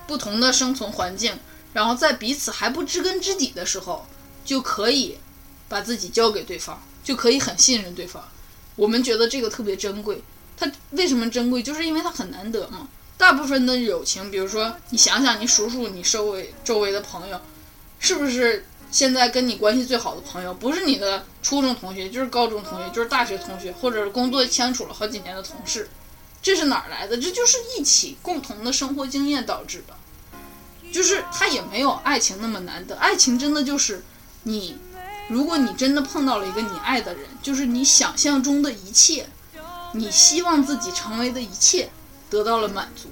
[0.06, 1.38] 不同的生存环境，
[1.72, 4.06] 然后在彼此还不知根知底的时候，
[4.44, 5.18] 就可以
[5.68, 8.22] 把自己交给对方，就可以很信任对方。
[8.76, 10.22] 我们觉得这个特别珍贵。
[10.56, 11.62] 它为什么珍贵？
[11.62, 12.86] 就是因为它很难得嘛。
[13.16, 17.40] 大部分的友情，比如说你想想，你数数你周围周围的朋友，
[17.98, 25.88] 是不是现在跟你关系最好的朋友，不是你的初中同学，就是高中同学，就是大学同学，或者是工作相处了好几年的同事？
[26.43, 27.16] 这是哪儿来的？
[27.16, 29.95] 这就是一起共同的生活经验导致的。
[30.93, 34.03] 就是它也没有爱情那么难得，爱情真的就是
[34.43, 34.76] 你，
[35.28, 39.28] 如果你真的碰到了一个你爱的人，就是你想象中的一切，
[39.93, 41.91] 你希望自己成为的一切
[42.28, 43.09] 得到了满足，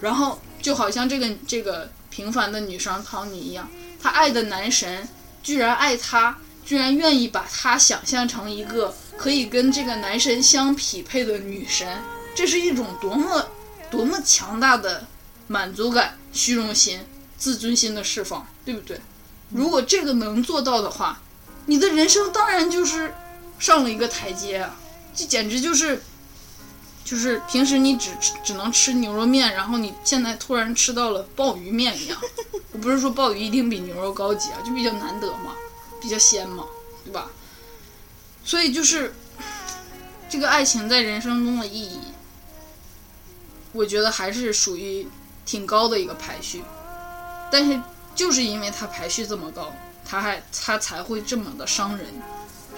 [0.00, 3.68] 然后就好像这个这个平凡的女生唐尼一样，
[4.00, 5.08] 她爱的男神
[5.42, 11.98] 居然爱她，居然愿意把她想象成一个可以跟这个男神相匹配的女神，
[12.34, 13.48] 这是一种多么
[13.90, 15.06] 多么强大的
[15.46, 17.00] 满足感、虚荣心、
[17.36, 19.00] 自尊心的释放，对不对？
[19.50, 21.20] 如果这个能做到的话，
[21.66, 23.14] 你的人生当然就是
[23.58, 24.76] 上了一个台阶啊！
[25.14, 26.02] 这简直就是，
[27.08, 28.10] 就是平时你只
[28.44, 32.18] 只能吃牛肉面，然后你现在突然吃到了鲍鱼面一样。
[32.72, 35.54] 我不是说鲍鱼一定比牛肉高级啊，就比较难得嘛，
[36.02, 36.66] 比较鲜嘛，
[37.06, 37.30] 对吧？
[38.44, 39.14] 所以就是
[40.28, 42.00] 这个爱情在人生中的意义，
[43.72, 45.08] 我觉得还是属于
[45.46, 46.62] 挺高的一个排序，
[47.50, 47.80] 但是
[48.14, 49.72] 就是因为它排序这么高，
[50.04, 52.06] 它还它才会这么的伤人。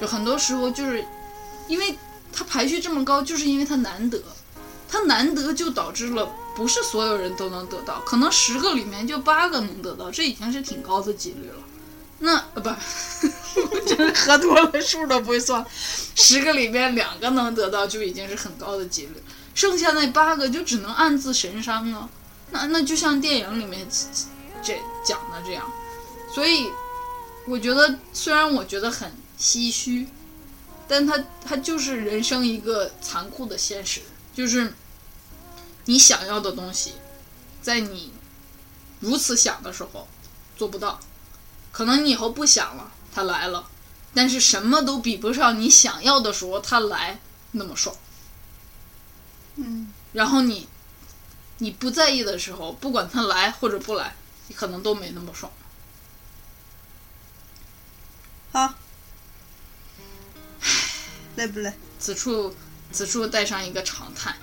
[0.01, 1.05] 就很多时候就是
[1.67, 1.99] 因为
[2.33, 4.23] 它排序这么高，就是因为它难得，
[4.89, 11.63] 它难得就导致了不是所有人都能得到，可能十个里面就八个能得到，这已经是挺高的几率了。
[12.23, 12.69] 那呃不，
[13.73, 15.65] 我真是喝多了，数都不会算。
[16.15, 19.23] 十个里面两个能得到就已经是很高的几率，
[19.55, 22.09] 剩下那八个就只能暗自神伤了。
[22.51, 23.89] 那那就像电影里面
[24.63, 24.75] 这
[25.05, 25.65] 讲的这样，
[26.35, 26.69] 所以
[27.47, 30.07] 我觉得虽然我觉得很唏嘘，
[30.91, 31.17] 但它
[31.47, 34.03] 它就是人生一个残酷的现实，
[34.35, 34.75] 就是
[35.85, 36.95] 你想要的东西，
[37.63, 38.13] 在你
[38.99, 40.09] 如此想的时候
[40.57, 40.99] 做不到，
[41.71, 43.71] 可能你以后不想了，它来了，
[44.13, 47.21] 但是什么都比不上你想要的时候它来
[47.53, 47.95] 那么爽。
[49.55, 50.67] 嗯，然后你
[51.59, 54.17] 你不在意的时候，不管它来或者不来，
[54.49, 55.53] 你可能都没那么爽。
[58.51, 58.75] 好，
[61.37, 61.73] 累不累？
[61.99, 62.55] 此处
[62.93, 64.35] 此处带上一个长叹。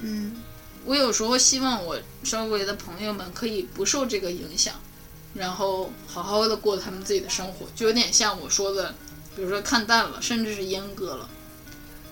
[0.00, 0.36] 嗯
[0.84, 4.74] 我有时候希望我周围的朋友们可以不受这个影响，
[5.34, 8.94] 然后好好的过他们自己的生活，就有点像我说的，
[9.36, 11.28] 比如说看淡了，甚至是阉割了。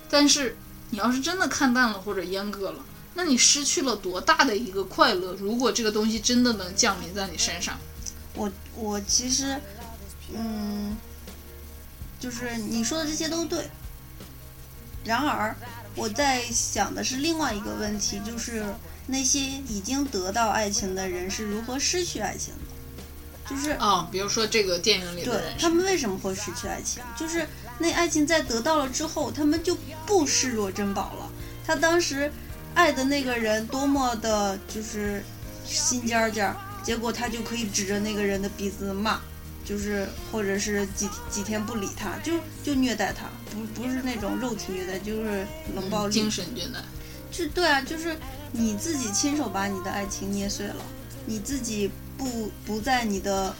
[0.09, 0.55] 但是
[0.91, 2.85] 你要是真的看淡了或者阉割了，
[3.15, 5.33] 那你失去了多大的一个快乐？
[5.33, 7.77] 如果这个东西真的能降临在你身上，
[8.35, 9.59] 我我其实，
[10.33, 10.95] 嗯，
[12.19, 13.69] 就是你说的这些都对。
[15.03, 15.55] 然而，
[15.95, 18.65] 我在想的是另外一个问题，就是
[19.05, 22.61] 那些已经得到爱情的人是如何失去爱情的？
[23.49, 27.01] 就是啊、比如说这个电影里的对人他们为什么会失去爱情？
[27.15, 27.47] 就是
[27.79, 31.31] 那爱情在得到了之后，他们就不视若珍宝了。
[31.65, 32.29] 他当时
[32.73, 35.23] 爱的那个人多么的就是
[35.65, 39.21] 心尖儿尖儿，结果他就可以指着那个人的鼻子骂，
[39.67, 45.45] 就是或者是几几天不理他，就就虐待他，不不是那种肉体虐待，就是
[45.75, 46.13] 冷暴力。
[46.13, 46.79] 精神虐待。
[47.29, 48.15] 就对啊，就是
[48.53, 50.75] 你自己亲手把你的爱情捏碎了，
[51.25, 53.53] 你自己不不在你的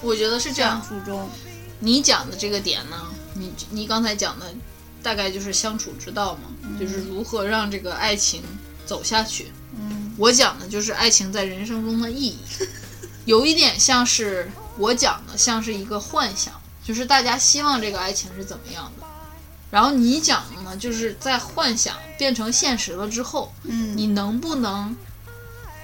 [0.00, 1.30] 我觉得是这样相，处中，
[1.78, 2.96] 你讲的这个点呢，
[3.34, 4.52] 你你刚才讲的
[5.02, 6.50] 大概就是相处之道嘛，
[6.80, 8.42] 就是如何让这个爱情
[8.84, 9.52] 走下去。
[9.78, 12.38] 嗯我讲的就是爱情在人生中的意义，
[13.24, 16.54] 有一点像是我讲的，像是一个幻想，
[16.84, 19.06] 就是大家希望这个爱情是怎么样的。
[19.70, 24.94] 然后你讲的呢，就是在幻想变成现实了之后，嗯，你能不能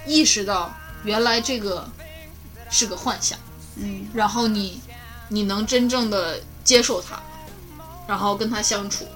[0.07, 0.75] 意识到
[1.05, 1.89] 原来这个
[2.71, 3.39] 是个幻想，
[3.77, 4.81] 嗯然后你
[5.29, 7.19] 你能真正的接受它，
[8.07, 9.07] 然后跟他相处，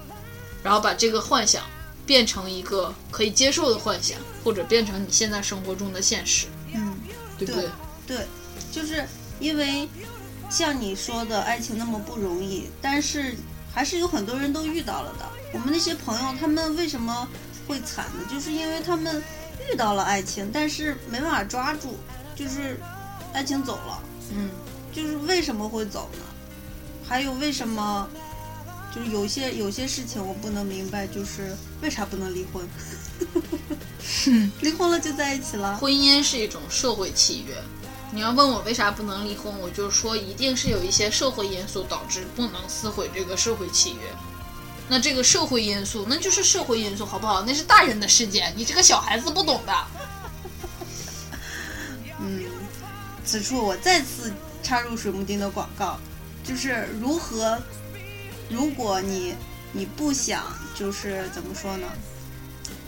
[0.63, 1.63] 然后把这个幻想
[2.05, 6.95] 变成一个可以接受的幻想，或者变成你现在生活中的现实，嗯，
[7.37, 7.69] 对不对？
[8.07, 8.27] 对，
[8.71, 9.07] 就是
[9.43, 9.89] 因为
[10.49, 13.35] 像你说的，爱情那么不容易，但是
[13.73, 15.29] 还是有很多人都遇到了的。
[15.51, 17.27] 我们那些朋友，他们为什么
[17.67, 18.23] 会惨呢？
[18.31, 19.21] 就是因为他们
[19.69, 21.97] 遇到了爱情，但是没办法抓住，
[22.33, 22.79] 就是
[23.33, 24.01] 爱情走了。
[24.31, 24.49] 嗯，
[24.93, 26.19] 就是为什么会走呢？
[27.05, 28.07] 还有为什么？
[28.95, 32.63] 就是有些有些事情我不能明白，就是为啥不能离婚？
[34.61, 35.75] 离婚了就在一起了。
[35.77, 37.55] 婚姻是一种社会契约。
[38.13, 44.01] 你要问我为啥不能离婚，我就说一定是有一些社会因素导致不能撕毁这个社会契约。
[44.87, 47.41] 那这个社会因素，那就是社会因素，好不好？
[47.41, 49.73] 那是大人的世界，你这个小孩子不懂的。
[52.21, 52.45] 嗯，
[53.25, 55.97] 此处我再次插入水木丁的广告，
[56.43, 57.59] 就是如何，
[58.47, 59.33] 如果你
[59.71, 60.45] 你不想，
[60.75, 61.87] 就是怎么说呢？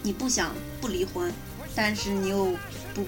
[0.04, 1.34] 你不想不离婚，
[1.74, 2.56] 但是你又
[2.94, 3.08] 不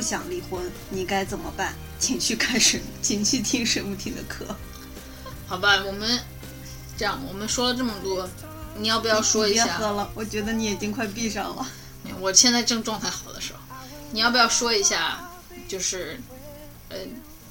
[0.00, 1.74] 不想离婚，你该怎么办？
[2.00, 4.46] 请去看水，请去听水木婷的课。
[5.46, 6.18] 好吧，我们
[6.96, 8.26] 这样，我们说了这么多，
[8.78, 9.66] 你要不要说一下？
[9.66, 11.68] 别喝了，我觉得你眼睛快闭上了。
[12.18, 13.58] 我现在正状态好的时候，
[14.12, 15.30] 你要不要说一下？
[15.68, 16.18] 就是，
[16.88, 16.96] 呃，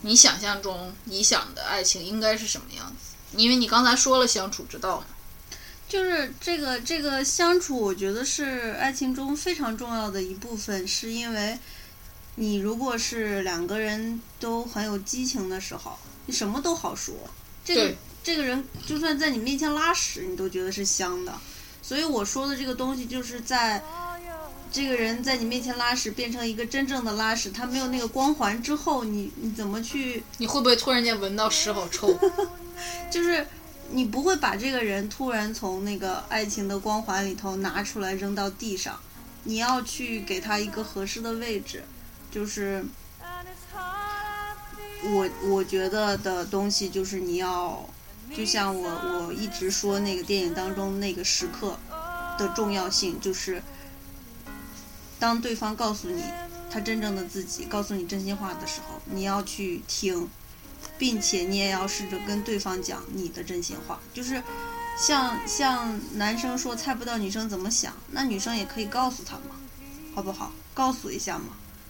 [0.02, 3.16] 你想象中理想的爱情应该是什么样子？
[3.38, 5.06] 因为你刚才说了相处之道嘛。
[5.88, 11.58] 就是这个这个相处，我觉得是爱情中非常重要的一部分，是因为
[12.42, 17.14] 你如果是两个人都很有激情的时候，你什么都好说。
[17.66, 21.34] 这个这个人就算在你面前拉屎，你都觉得是香的。
[21.82, 23.84] 所以我说的这个东西，就是在
[24.72, 32.18] 这个人在你面前拉屎变成一个真正的拉屎，他没有那个光环之后，你你怎么去你会不会突然间闻到屎好臭？
[33.12, 33.46] 就是
[33.90, 38.98] 你不会把这个人突然从那个爱情的光环里头拿出来扔到地上，
[39.44, 41.84] 你要去给他一个合适的位置，
[42.32, 42.84] 就是
[45.04, 47.88] 我我觉得的东西就是你要，
[48.36, 51.78] 就像我我一直说那个电影当中那个时刻
[52.38, 53.62] 的重要性，就是
[55.20, 56.24] 当对方告诉你
[56.70, 60.30] 他真正的自己，告诉你真心话的时候，你要去听。
[60.98, 64.42] 并且你也要试着跟对方讲你的真心话，就是
[64.98, 69.56] 像像男生说猜不到女生怎么想，那女生也可以告诉他嘛，
[70.16, 70.54] 好不好？
[70.74, 71.48] 告诉一下嘛，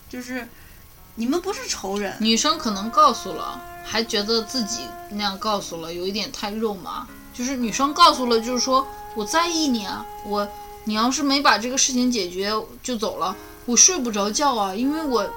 [0.09, 0.47] 就是
[1.15, 7.07] 你们不是仇人，女生可能告诉了，还觉得自己那样告诉了有一点太肉麻。
[7.33, 8.85] 就是女生告诉了，就是说
[9.15, 10.45] 我在意你啊，我
[10.83, 12.51] 你要是没把这个事情解决
[12.83, 13.35] 就走了，
[13.65, 15.29] 我睡不着觉啊，因为我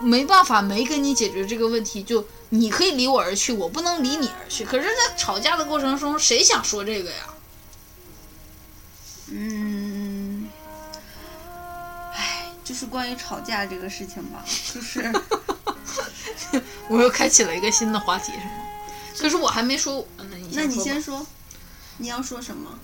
[0.00, 4.64] 没办法没跟你解决这个问题，就你可以离我而去，我不能离你而去。
[4.64, 7.16] 可是，在吵架的过程中，谁想说这个呀？
[9.28, 9.85] 嗯，唉，
[12.66, 14.44] 就是关于吵架这个事情吧，
[14.74, 15.12] 就是
[16.90, 18.50] 我又开启了一个新的话题，是吗？
[19.16, 21.24] 可是我还没说，嗯那你先说，
[21.98, 22.76] 你要说什么？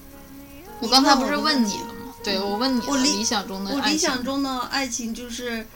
[0.79, 2.15] 我刚才不是问你了吗？
[2.23, 5.67] 对，我问你理理想中的我理爱情想中的爱情就是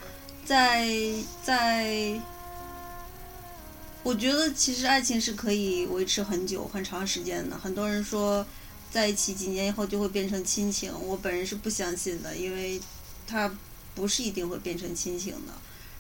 [0.45, 0.89] 在
[1.43, 2.21] 在，
[4.05, 7.59] 我觉得其实爱情是可以维持很久很长时间的。
[7.59, 8.47] 很多人说
[8.89, 12.81] 在一起几年以后就会变成亲情，我本人是不相信的，因为
[13.27, 13.51] 它
[13.97, 15.53] 不是一定会变成亲情的。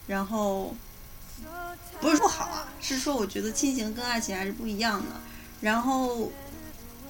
[0.06, 0.72] 然后
[2.00, 5.20] 不是不好啊，是说我觉得亲情跟爱情还是不一样的。
[5.60, 6.30] 然后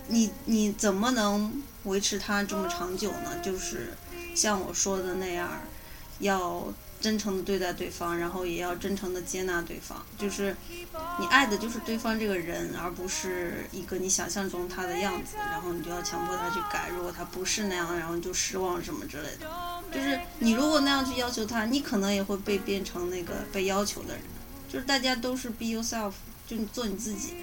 [0.09, 3.39] 你你怎么能维持它这么长久呢？
[3.43, 3.95] 就是
[4.35, 5.51] 像我说的那样，
[6.21, 6.73] 要
[7.07, 10.05] 真诚的对待对方，然后也要真诚的接纳对方。
[10.19, 10.57] 就是
[11.21, 16.89] 你爱的就是对方这个人，而不是一个你想象中他的样子，然后你就要强迫他去改。
[16.89, 19.49] 如果他不是那样，然后你就失望什么之类的。
[19.95, 24.23] 就是你如果那样去要求他，你可能也会被变成那个被要求的人。
[24.69, 26.13] 就是大家都是 be yourself，
[26.45, 27.35] 就你做你自己。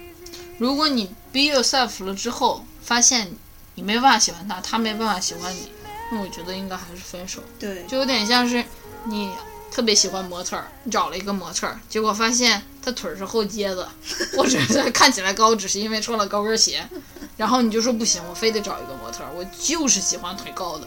[0.58, 3.32] 如果你 be yourself 了之后，发现
[3.76, 5.72] 你没办法喜欢他，他没办法喜欢你，
[6.12, 7.42] 那我觉得应该还是分手。
[7.58, 8.62] 对，就有点像是
[9.06, 9.30] 你
[9.74, 13.88] 特别喜欢模特找了一个模特儿，结果发现他腿是后接子，
[14.36, 16.88] 或者是看起来高，只是因为穿了高跟鞋，
[17.36, 20.86] 然后你就说不行，我非得找一个模特儿，我就是喜欢腿高的，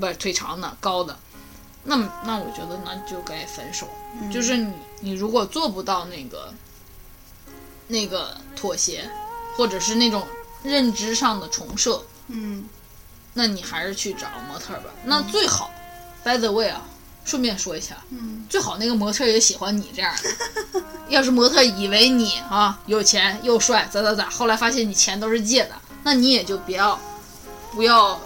[0.00, 1.14] 不是腿长的高的。
[1.84, 3.86] 那么，那我觉得那就该分手。
[4.32, 6.54] 就是你，你如果做不到那个
[7.88, 9.10] 那个妥协，
[9.56, 10.26] 或者是那种
[10.62, 12.66] 认知上的重设，嗯
[13.34, 14.90] 那你还是去找模特儿吧。
[15.04, 15.70] 那最好
[16.24, 16.82] ，by the way 啊，
[17.24, 20.82] 顺便说一下，嗯最好那个模特也喜欢你这样的。
[21.08, 25.70] 要是模特以为你啊有钱又帅，咋咋咋，后来发现你钱都是借的，
[26.04, 26.98] 那你也就不要
[27.72, 28.20] 不要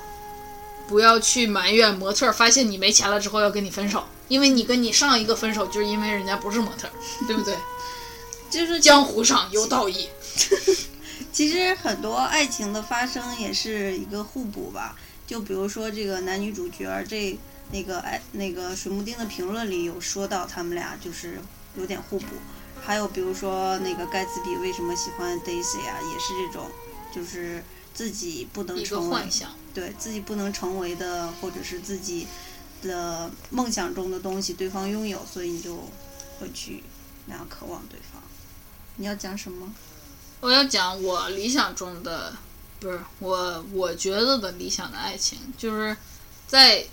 [0.89, 6.93] 不要去埋怨模特儿，发现你没钱了之后要跟你分手，因为你跟你上一个分手就是因为人家不是模特儿，
[7.27, 7.55] 对不对？
[8.49, 10.09] 就是江湖上有道义。
[11.33, 14.97] 其实很多爱情的发生也是一个互补吧，
[15.27, 17.37] 就比如说这个男女主角儿这
[17.73, 21.41] 那个哎那个水木丁的评论里有说到他们俩就是
[21.77, 22.27] 有点互补，
[22.81, 26.71] 还有比如说那个盖茨比为什么喜欢 Daisy 啊，也是这种，
[27.15, 27.63] 就是
[27.93, 32.27] 自己不能成为幻想，对自己不能成为的，或者是自己
[32.83, 35.77] 的梦想中的东西，对方拥有，所以你就
[36.39, 36.85] 会去
[37.27, 38.23] 那样渴望对方。
[38.97, 39.75] 你要讲什么？
[40.41, 42.37] 我要讲我理想中的，
[42.79, 45.97] 不是我我觉得的理想的爱情，就是
[46.47, 46.87] 在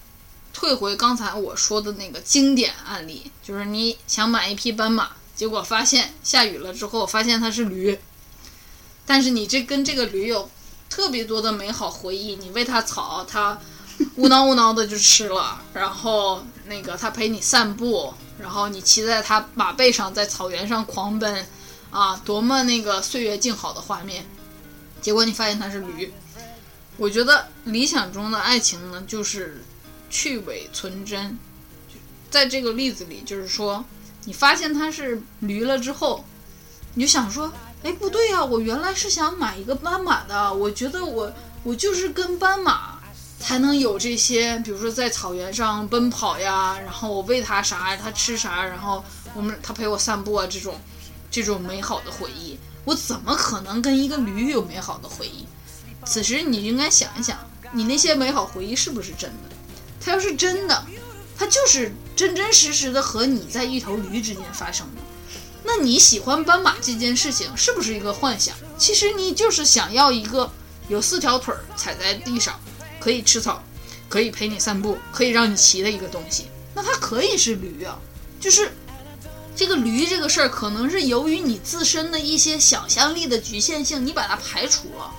[0.53, 7.99] 退回刚才我说的那个经典案例，就是你想买一匹斑马，结果发现下雨了之后，发现它是驴，
[9.05, 10.49] 但是你这跟这个驴有
[10.89, 13.59] 特别多的美好回忆，你喂它草，它
[14.15, 21.45] 呜囔呜囔的就吃了， 然后那个它陪你散步，然后你骑在它马背上在草原上狂奔。
[21.93, 24.25] 啊，多么那个岁月静好的画面，
[24.99, 26.11] 结果你发现它是驴。
[26.97, 29.63] 我觉得理想中的爱情呢，就是
[30.14, 31.35] 去伪存真。
[32.30, 33.84] 在这个例子里，就是说，
[34.26, 36.23] 你发现它是驴了之后，
[36.94, 41.34] 你就想说，哎，不对呀、我原来是想买一个斑马的，我觉得我
[41.64, 42.99] 我就是跟斑马
[43.40, 49.03] 才能有这些，比如说在草原上奔跑呀，然后我喂它啥，它吃啥，然后
[49.34, 50.80] 我们它陪我散步啊，这种。
[51.34, 55.48] 这种美好的回忆，我怎么可能跟一个驴有美好的回忆？
[56.06, 57.35] 此时你应该想一想，
[57.72, 59.56] 你那些美好回忆是不是真的？
[60.03, 60.85] 它要是真的，
[61.38, 65.01] 它就是真真实实的和你在一头驴之间发生的。
[65.63, 68.55] 那你喜欢斑马这件事情是不是一个幻想？
[68.77, 70.51] 其实你就是想要一个
[70.89, 72.59] 有四条腿儿踩在地上，
[72.99, 73.63] 可以吃草，
[74.09, 76.47] 可以陪你散步，可以让你骑的一个东西。
[76.73, 77.97] 那它可以是驴啊，
[78.39, 78.71] 就是。
[79.55, 85.11] 这个驴这个事儿，可能是由于你自身的一些想象力的局限性，你把它排除了。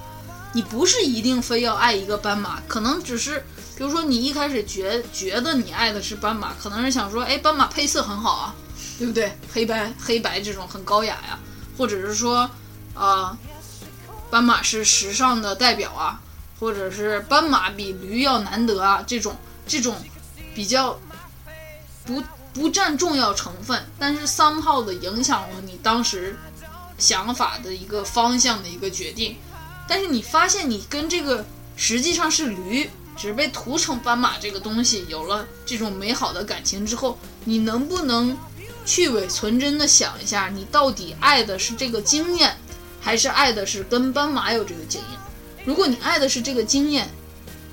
[0.52, 3.44] 你不是一定非要爱一个斑马，可能只是，
[3.76, 8.54] 比如说你一开始觉觉得你爱的是斑马，可能是想说，哎，斑马配色很好啊，
[8.98, 9.36] 对不对？
[9.52, 11.38] 黑白黑白这种很高雅呀，
[11.76, 12.48] 或者是说，
[12.94, 13.36] 啊、
[14.30, 16.20] 斑马是时尚的代表啊，
[16.60, 19.36] 或者是斑马比驴要难得啊，这种
[19.66, 19.96] 这种
[20.54, 20.98] 比较
[22.04, 22.22] 不。
[22.54, 26.38] 不占重要成分，但是 somehow 的影响了你当时
[26.98, 29.36] 想法的一个方向的一个决定。
[29.88, 31.44] 但是你发现你跟这个
[31.76, 38.36] 实际上是驴，只是被涂成斑马这个东西有了这种美好的感情之后，你能不能
[38.84, 42.56] 去伪存真的想一下，你到底爱的是这个经验，
[43.00, 45.20] 还是爱的是跟斑马有这个经验？
[45.64, 47.08] 如果你爱的是这个经验，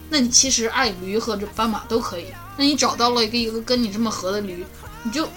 [0.09, 2.27] 那你其实爱驴和这斑马都可以。
[2.57, 4.65] 那你找到了一个一个跟你这么合的驴，
[5.03, 5.27] 你就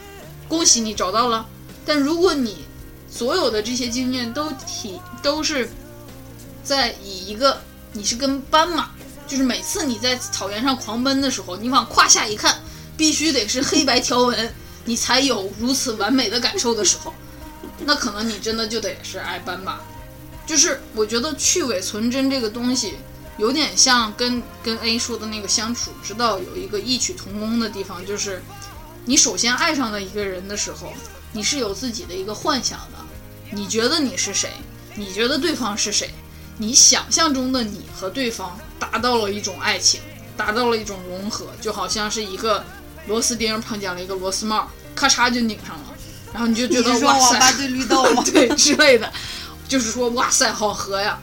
[0.48, 1.46] 恭喜你找到了。
[1.86, 2.64] 但如果你
[3.08, 5.70] 所有的这些经验都体都是
[6.62, 7.60] 在以一个
[7.92, 8.90] 你是跟斑马，
[9.34, 12.56] 就是每次你在草原上狂奔的时候，你往胯下一看，
[12.96, 14.54] 必须得是黑白条纹，
[14.84, 17.12] 你才有如此完美的感受的时候，
[17.84, 19.80] 那可能你真的就得是爱斑马。
[20.46, 22.94] 就是我觉得去伪存真这个东西。
[23.38, 28.40] 有点像跟跟 A 说的那个相处之道有一个异曲同工的地方，就是
[29.04, 30.92] 你首先爱上了一个人的时候，
[31.32, 32.98] 你是有自己的一个幻想的，
[33.50, 34.52] 你觉得你是谁，
[34.94, 36.14] 你觉得对方是谁，
[36.58, 40.00] 你想象中的你和对方达到了一种爱情，
[40.36, 42.64] 达到了一种融合，就好像是一个
[43.06, 45.84] 螺丝钉碰见了一个螺丝帽，咔嚓就拧上了，
[46.32, 48.22] 然后你就觉得哇塞，对绿豆吗？
[48.32, 49.12] 对之类的，
[49.68, 51.18] 就是说哇塞好合呀，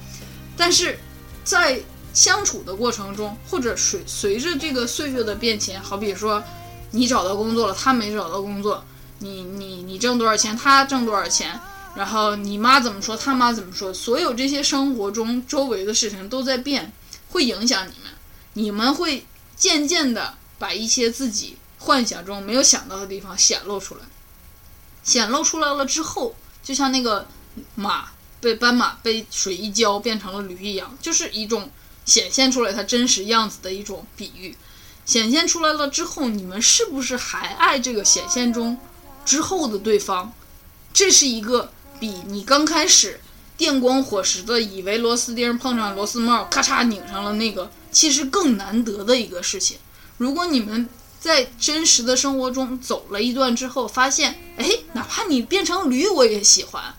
[0.58, 1.00] 但是
[1.44, 1.80] 在
[2.14, 6.44] 相处的过程中，或者随随着这个岁月的变迁，好比说
[6.92, 8.84] 你找到工作了，他没找到工作，
[9.20, 11.58] 你你你挣多少钱，他挣多少钱，
[11.96, 16.92] 然后你妈怎么说，他妈怎么说，所有这些生活中周围的事情都在变，
[17.30, 18.12] 会影响你们，
[18.54, 24.02] 你们会渐渐的把一些自己幻想中没有想到的地方显露出来，
[25.04, 27.28] 显露出来了之后，就像那个
[27.76, 31.70] 马被斑马被水一浇变成了驴一样，就是一种。
[32.04, 34.58] 显现出来它真实样子的一种比喻，
[35.06, 38.76] 显现出来了之后，你们是不是还爱这个显现中
[39.24, 40.34] 之后的对方？
[40.92, 43.22] 这是一个比你刚开始
[43.56, 49.78] 电光火石的以为螺丝钉碰上螺丝帽，咔嚓拧上了那个，其实更难得的一个事情。
[50.18, 56.96] 如果你们在真实的生活中走了一段之后，发现，哎，哪怕你变成驴，我也喜欢，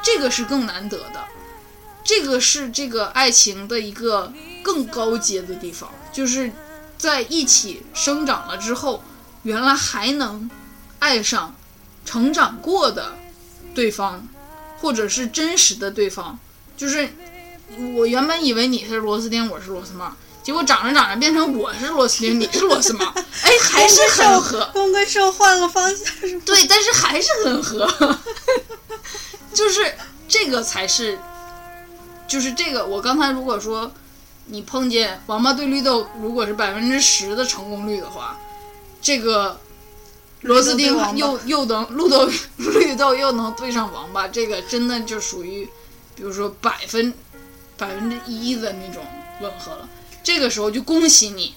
[0.00, 1.24] 这个是更难得的。
[2.04, 4.32] 这个是这个爱情的一个
[4.62, 6.52] 更高阶的地方，就是
[6.96, 9.02] 在一起生长了之后，
[9.42, 10.48] 原来还能
[11.00, 11.52] 爱上
[12.04, 13.16] 成长过的
[13.74, 14.26] 对方，
[14.80, 16.38] 或者是真实的对方。
[16.76, 17.08] 就是
[17.94, 23.04] 我原本以为你是螺丝钉，我是螺丝帽，结果长着长着变成我是螺丝钉，你是螺丝帽，
[23.42, 24.68] 哎，还是很合。
[24.72, 26.42] 公跟受换了方向是吗？
[26.44, 27.88] 对，但是还是很合，
[29.54, 29.94] 就是
[30.26, 31.18] 这个才是，
[32.26, 32.84] 就是这个。
[32.84, 33.92] 我刚才如果说
[34.46, 38.36] 你碰见王八对绿豆，如果是百分之十的成功率的话，
[39.00, 39.60] 这个
[40.42, 45.68] 螺丝钉又又能绿豆绿豆又能对上王八，这个真的就属于，
[46.14, 47.14] 比如说百分
[47.76, 49.04] 百分之一的那种
[49.40, 49.88] 吻合了。
[50.22, 51.54] 这个时候就恭喜你，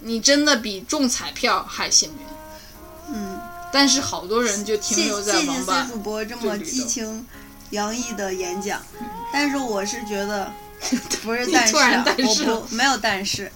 [0.00, 3.14] 你真的比中彩票还幸运。
[3.14, 3.40] 嗯，
[3.72, 7.26] 但是好多人就停留谢谢在王八 C 主播这么激情
[7.70, 8.80] 洋溢的演讲，
[9.32, 10.52] 但是我是觉得
[11.22, 11.74] 不是但是
[12.04, 13.50] 但是了不没有但是。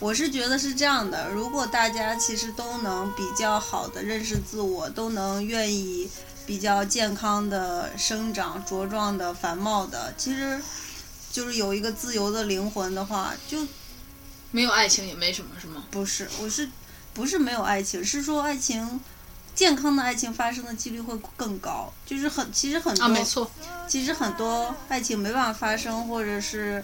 [0.00, 6.10] 我是觉得是这样的，如果大家其实都能比较好的认识自我，都能愿意
[6.46, 10.58] 比较健康的生长、茁壮的、繁茂的，其实
[11.30, 13.66] 就是有一个自由的灵魂的话，就
[14.50, 15.84] 没有爱情也没什么，是吗？
[15.90, 16.66] 不是，我是
[17.12, 18.02] 不是没有爱情？
[18.02, 18.98] 是说爱情
[19.54, 21.92] 健康的爱情发生的几率会更高。
[22.06, 23.50] 就是很其实很多、啊，没错，
[23.86, 26.82] 其实很多爱情没办法发生，或者是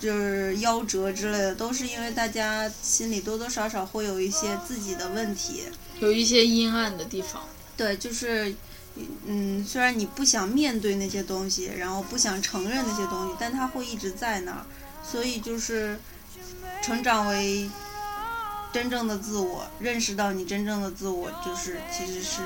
[0.00, 5.62] 就是夭折之类的，都是因为大家心里多多少少会有一些自己的问题。
[6.00, 7.42] 有一些阴暗的地方。
[7.76, 8.54] 对，就是。
[9.26, 14.66] 嗯，虽然你不想面对那些东西，然后不想承认那些东西，但它会一直在那儿，
[15.08, 15.96] 所以就是
[16.82, 17.70] 成长为
[18.72, 22.40] 真正的自我，认识到你真正的自我，就是其实是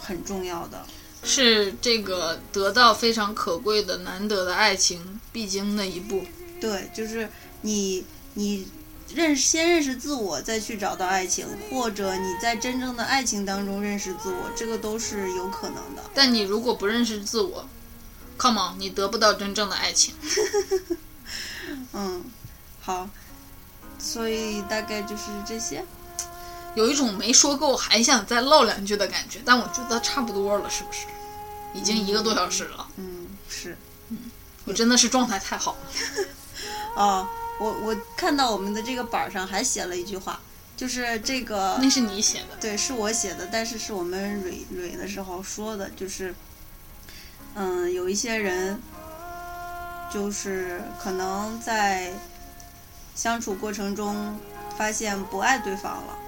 [0.00, 0.82] 很重要的。
[1.24, 6.24] 是这个得到非常可贵的、难得的爱情必经的一步。
[6.62, 7.28] 对，就是
[7.62, 8.68] 你你
[9.12, 16.04] 认识先认识自我，再去找到爱情，或者你在真正的爱情当中认识自我，这个都是有可能的。
[16.14, 17.66] 但你如果不认识自我
[18.38, 20.14] ，come on，你得不到真正的爱情。
[21.94, 22.22] 嗯，
[22.80, 23.10] 好，
[23.98, 25.84] 所以大概就是这些。
[26.76, 31.06] 有一种没说够还想再唠两句的感觉，但我觉得差不多了，是不是？
[31.74, 33.76] 已经一个多小时了，嗯，是。
[34.10, 34.30] 嗯
[34.64, 36.26] 我真的是状态太好了。
[36.94, 37.26] 哦，
[37.58, 40.40] 我我看到我们的这个板上还写了一句话，
[40.76, 46.34] 就是这个那是你写的，对，是我写的，但是是我们蕊蕊的时候说的，就是，
[47.54, 48.80] 嗯，有一些人，
[50.12, 52.12] 就是可能在
[53.14, 54.38] 相处过程中
[54.76, 56.18] 发现不爱对方了，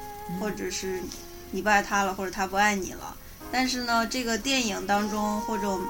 [0.41, 1.03] 或者是
[1.51, 3.17] 你不爱他了，或者他不爱你了，
[3.53, 5.87] 但是呢，这个电影当中或者我们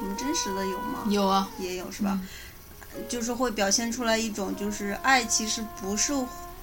[0.00, 1.04] 我们真实的有吗？
[1.08, 2.20] 有啊，也有是吧？
[3.08, 6.12] 就是会表现出来一种，就是爱其实不是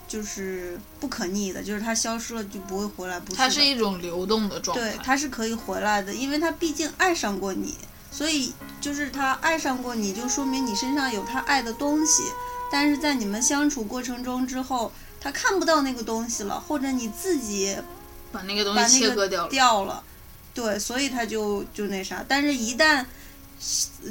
[0.07, 3.37] 就是不可逆的，就是它消失了就不会回来，不是的。
[3.37, 4.91] 它是一种流动的状态。
[4.91, 7.77] 对，它是可以回来的，因为他毕竟爱上过你，
[8.11, 12.23] 所以就是他爱上过你，就说明你身上有他爱的东西。
[12.71, 14.91] 但是在你们相处过程中之后，
[15.21, 17.75] 他看不到那个东西了，或者你自己
[18.31, 19.49] 把那个东西切割掉了。
[19.49, 20.03] 掉了，
[20.53, 22.25] 对，所以他就就那啥。
[22.27, 23.05] 但是，一旦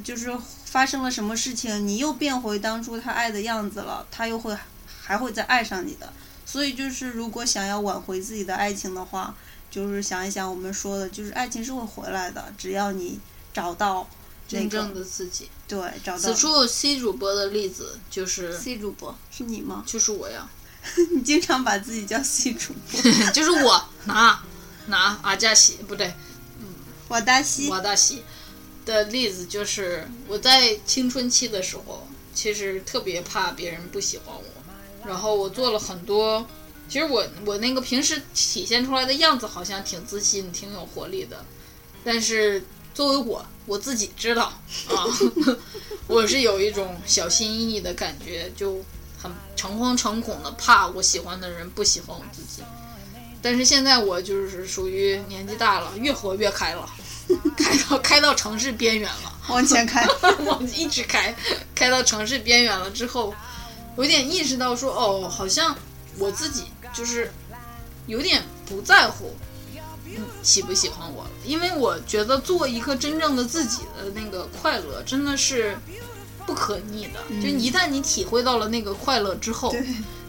[0.03, 0.33] 就是
[0.73, 4.57] 发生了什么事情，你又变回当初他爱的样子了，他又会
[5.03, 6.11] 还会再爱上你的。
[6.47, 9.35] 所以，就是如果想要挽回自己的爱情的话，
[9.71, 13.21] 就是想一想我们说的，就是爱情是会回来的，只要你
[13.53, 14.09] 找到
[14.49, 15.51] 那真正的自己。
[15.69, 19.85] 对找到此处 C 主播的例子就是，C 主播是你吗？
[19.87, 20.49] 就是我呀，
[21.15, 23.01] 你经常把自己叫 C 主播，
[23.33, 24.43] 就是我拿
[24.87, 26.15] 拿阿加西不对
[27.09, 27.69] 瓦达西。
[27.69, 28.23] 瓦达西
[28.85, 36.47] 的例子，就是我在青春期的时候，其实特别怕别人不喜欢我，然后我做了很多。
[36.89, 41.43] 其实我我那个平时体现出来的样子好像挺自信、挺有活力的，
[42.05, 44.53] 但是作为我我自己知道
[44.89, 45.07] 啊，
[46.07, 48.85] 我是有一种小心翼翼的感觉，就
[49.23, 52.63] 很诚惶诚恐的怕我喜欢的人不喜欢我自己。
[53.41, 56.87] 但是现在我就是属于年纪大了，越活越开了，
[57.57, 59.33] 开到开到城市边缘了。
[59.49, 60.07] 往前开，
[60.47, 61.35] 往一直开，
[61.75, 63.35] 开到城市边缘了之后，
[63.97, 65.77] 有点意识到说，哦，好像
[66.19, 67.31] 我自己就是
[68.07, 69.35] 有点不在乎
[70.07, 75.77] 嗯喜不喜欢我了，因为我觉得做一个真正的自己的那个快乐真的是
[76.47, 77.21] 不可逆的。
[77.43, 79.75] 就一旦你体会到了那个快乐之后，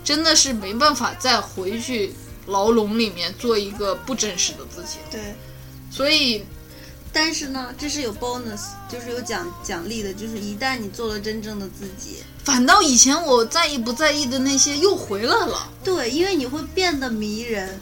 [0.03, 2.13] 真的是没办法再回去
[2.47, 5.05] 牢笼里面做一个不真实的自己了。
[5.11, 5.35] 对。
[5.91, 6.43] 所以，
[7.13, 15.69] 但是呢，这是有 bonus，就是有奖奖励的，就是一旦你做了真正的自己，反倒以前我在意不在意的那些又回来了。
[15.83, 17.79] 对，因为你会变得迷人，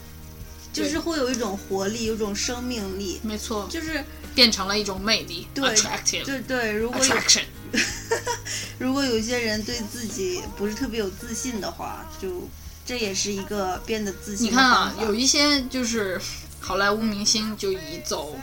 [0.73, 4.03] 就是会有一种活力，有一种生命力，没错，就是
[4.35, 7.43] 变成了一种魅力对，attractive 对对，如果有 attraction。
[8.77, 12.49] 如果有些人对自己不是特别有自信的话，就
[12.85, 16.19] 这也是一个变得自信的你看啊有一些就是
[16.59, 18.35] 好莱坞明星就以走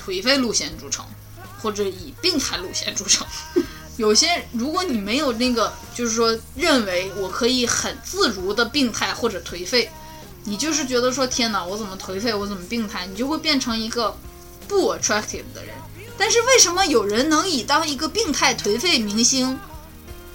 [0.00, 1.04] 颓废路线著称，
[1.60, 3.26] 或者以病态路线著称。
[3.98, 9.90] 有些如果你没有那个，就是说认为我可以很自如的病态或者颓废，
[10.44, 14.16] 你就是觉得说天哪，我怎么颓废，我怎么病态，你就会变成一个
[14.66, 15.74] 不 attractive 的人。
[16.16, 19.58] 但是为什么有人能以当一个病态颓废明星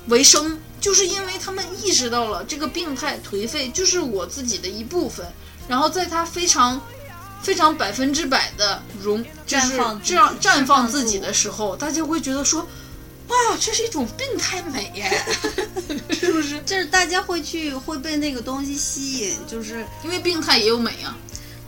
[0.08, 0.60] 为生？
[0.80, 5.26] 就是因为他们意识到了这个病态颓废就是我自己的一部分，
[5.68, 6.80] 然后在他非常
[7.48, 12.60] 非常百分之百的容，就是绽放这样绽放自己的时候，大家会觉得说，
[13.30, 15.10] 哇，这是一种病态美耶，
[16.12, 16.60] 是不是？
[16.68, 21.16] 就是大家会去会被那个东西吸引，就是因为病态也有美啊，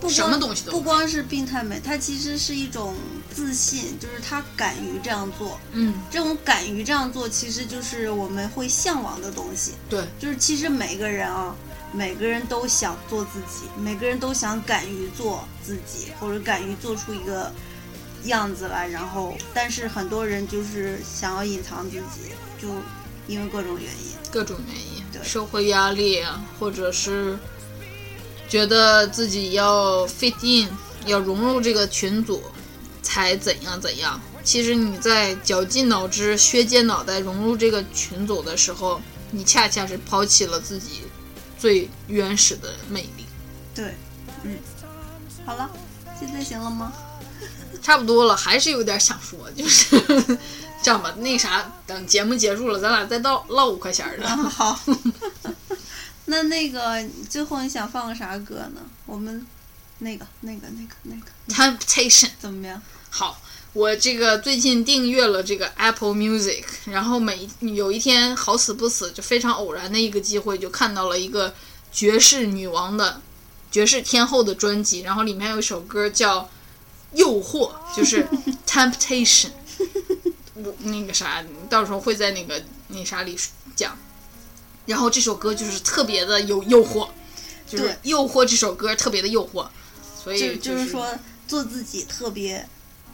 [0.02, 2.94] 不光什么东西都不光是病态美，它其实是一种
[3.34, 5.58] 自信，就是他敢于这样做。
[5.72, 9.76] 嗯，这种敢于这样做，其实就是我们会向往的东西。
[9.90, 11.56] 对，就是其实每个人啊，
[11.92, 17.52] 每个人都想做自己，每个人都想敢于做自己，或者敢于做出一个
[18.26, 18.88] 样子来。
[18.88, 22.68] 然后，但是很多人就是想要隐藏自己，就
[23.28, 24.16] 因为各种原因。
[24.32, 27.38] 各种原因，对社会压力啊，或者是
[28.48, 30.70] 觉得自己要 fit in，
[31.08, 32.44] 要融入这个群组，
[33.02, 34.22] 才怎样怎样。
[34.44, 39.02] 其实你在绞尽脑汁、削尖脑袋融入这个群组的时候，
[39.32, 41.02] 你恰恰是抛弃了自己
[41.60, 43.26] 最原始的魅力。
[43.76, 43.96] 对，
[44.44, 44.58] 嗯，
[45.46, 45.70] 好了，
[46.20, 46.94] 现在行了吗？
[47.82, 49.96] 差不多了，还是有点想说，就是
[50.82, 51.14] 这样吧。
[51.20, 54.28] 那啥，等节目结束了，咱俩再唠唠五块钱的。
[54.28, 54.80] 啊，好。
[56.26, 58.82] 那那个最后你想放个啥歌呢？
[59.06, 59.46] 我们
[60.00, 61.22] 那个、那个、那个、那个
[61.54, 62.30] Temptation。
[62.40, 62.80] 怎么样？
[63.10, 63.42] 好，
[63.74, 71.54] 我这个最近订阅了这个 Apple Music，然后每一有一天好死不死就非常偶然的一个机会，就看到了一个
[71.92, 73.22] 爵士女王的
[73.70, 76.42] 爵士天后的专辑，然后里面有一首歌叫
[77.14, 78.28] 《诱惑》，就是
[78.66, 79.52] Temptation。
[80.56, 83.38] 我那个啥，到时候会在那个那啥里
[83.76, 83.96] 讲。
[84.88, 87.08] 然后这首歌就是特别的有诱惑，
[87.68, 89.68] 就是对诱惑这首歌特别的诱惑，
[90.22, 91.08] 所以就就是说
[91.48, 92.68] 做自己特别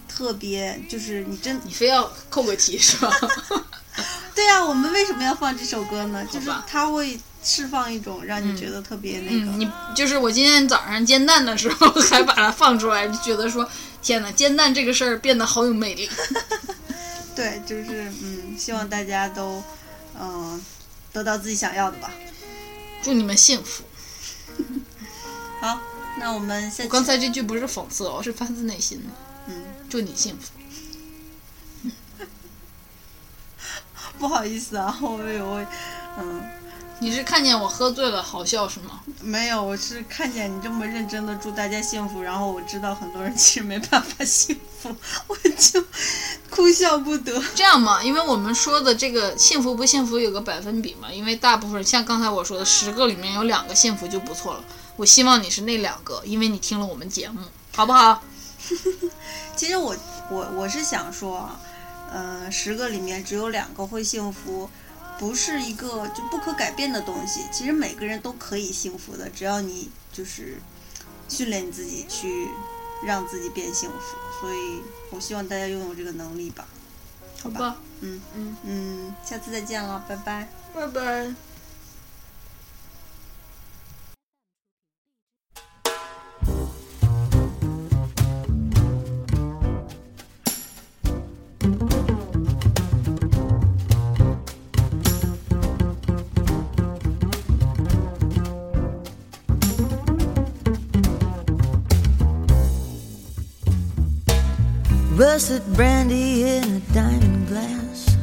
[0.07, 3.11] 特别，就是你真你非要扣个题是吧？
[4.35, 4.63] 对啊。
[4.63, 6.25] 我们为什么要放这首歌呢？
[6.31, 9.51] 就是它会释放一种让你觉得特别那个。
[9.51, 13.69] 嗯，你就是我今天早上煎蛋的时候还把它放出来，就觉得说
[14.01, 16.09] 天哪，煎蛋这个事儿变得好有魅力。
[17.35, 19.61] 对，就是嗯，希望大家都
[20.19, 20.63] 嗯、
[21.11, 22.09] 得到自己想要的吧。
[23.03, 23.83] 祝你们幸福。
[25.61, 25.79] 好，
[26.19, 29.13] 那我们我刚才这句不是讽刺哦，是发自内心的。
[29.47, 30.51] 嗯，祝你幸福。
[34.19, 35.67] 不好意思啊， 我以为
[36.19, 36.41] 嗯。
[36.99, 39.01] 你是看见我喝醉了好笑是吗？
[39.19, 44.95] 没有，我是看见你这么认真的祝大家幸福，然后我知道很多人其实没办法幸福，
[45.27, 45.83] 我就
[46.49, 47.43] 哭笑不得。
[47.53, 54.63] 这样嘛，因为我们说的这个幸福不幸福有个百分比嘛，因为大部分像刚才我说的，十个里面有两个幸福就不错了。
[54.95, 57.41] 我希望你是那两个，因为你听了我们节目，
[57.75, 58.23] 好不好？
[59.55, 59.95] 其实我
[60.29, 61.59] 我我是想说啊，
[62.11, 64.69] 呃，十个里面只有两个会幸福，
[65.17, 67.41] 不是一个就不可改变的东西。
[67.51, 70.57] 其实每个人都可以幸福的，只要你就是
[71.29, 72.49] 训练你自己去
[73.03, 74.17] 让自己变幸福。
[74.41, 76.67] 所以我希望大家拥有这个能力吧。
[77.41, 80.49] 好吧，嗯嗯嗯，下次再见了，拜拜。
[80.73, 81.44] 拜拜。
[105.15, 108.17] Rusted brandy in a diamond glass.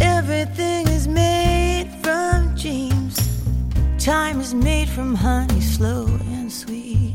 [0.00, 3.16] Everything is made from dreams.
[4.04, 7.14] Time is made from honey, slow and sweet.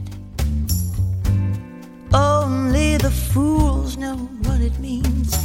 [2.13, 5.35] Only the fools know what it means.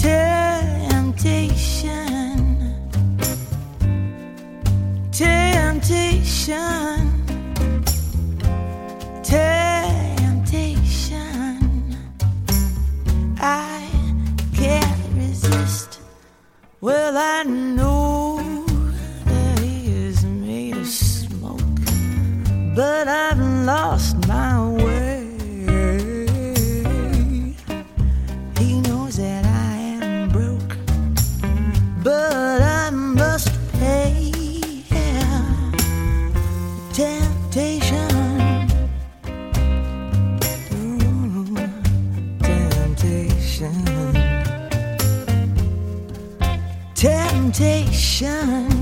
[0.00, 1.20] Temptation.
[5.12, 6.22] Temptation.
[9.22, 9.69] Temptation.
[13.42, 13.88] I
[14.54, 16.00] can't resist.
[16.82, 18.36] Well, I know
[19.24, 21.60] that he is made of smoke,
[22.76, 25.26] but I've lost my way.
[28.58, 30.76] He knows that I am broke,
[32.04, 32.79] but I
[47.60, 48.79] invitation.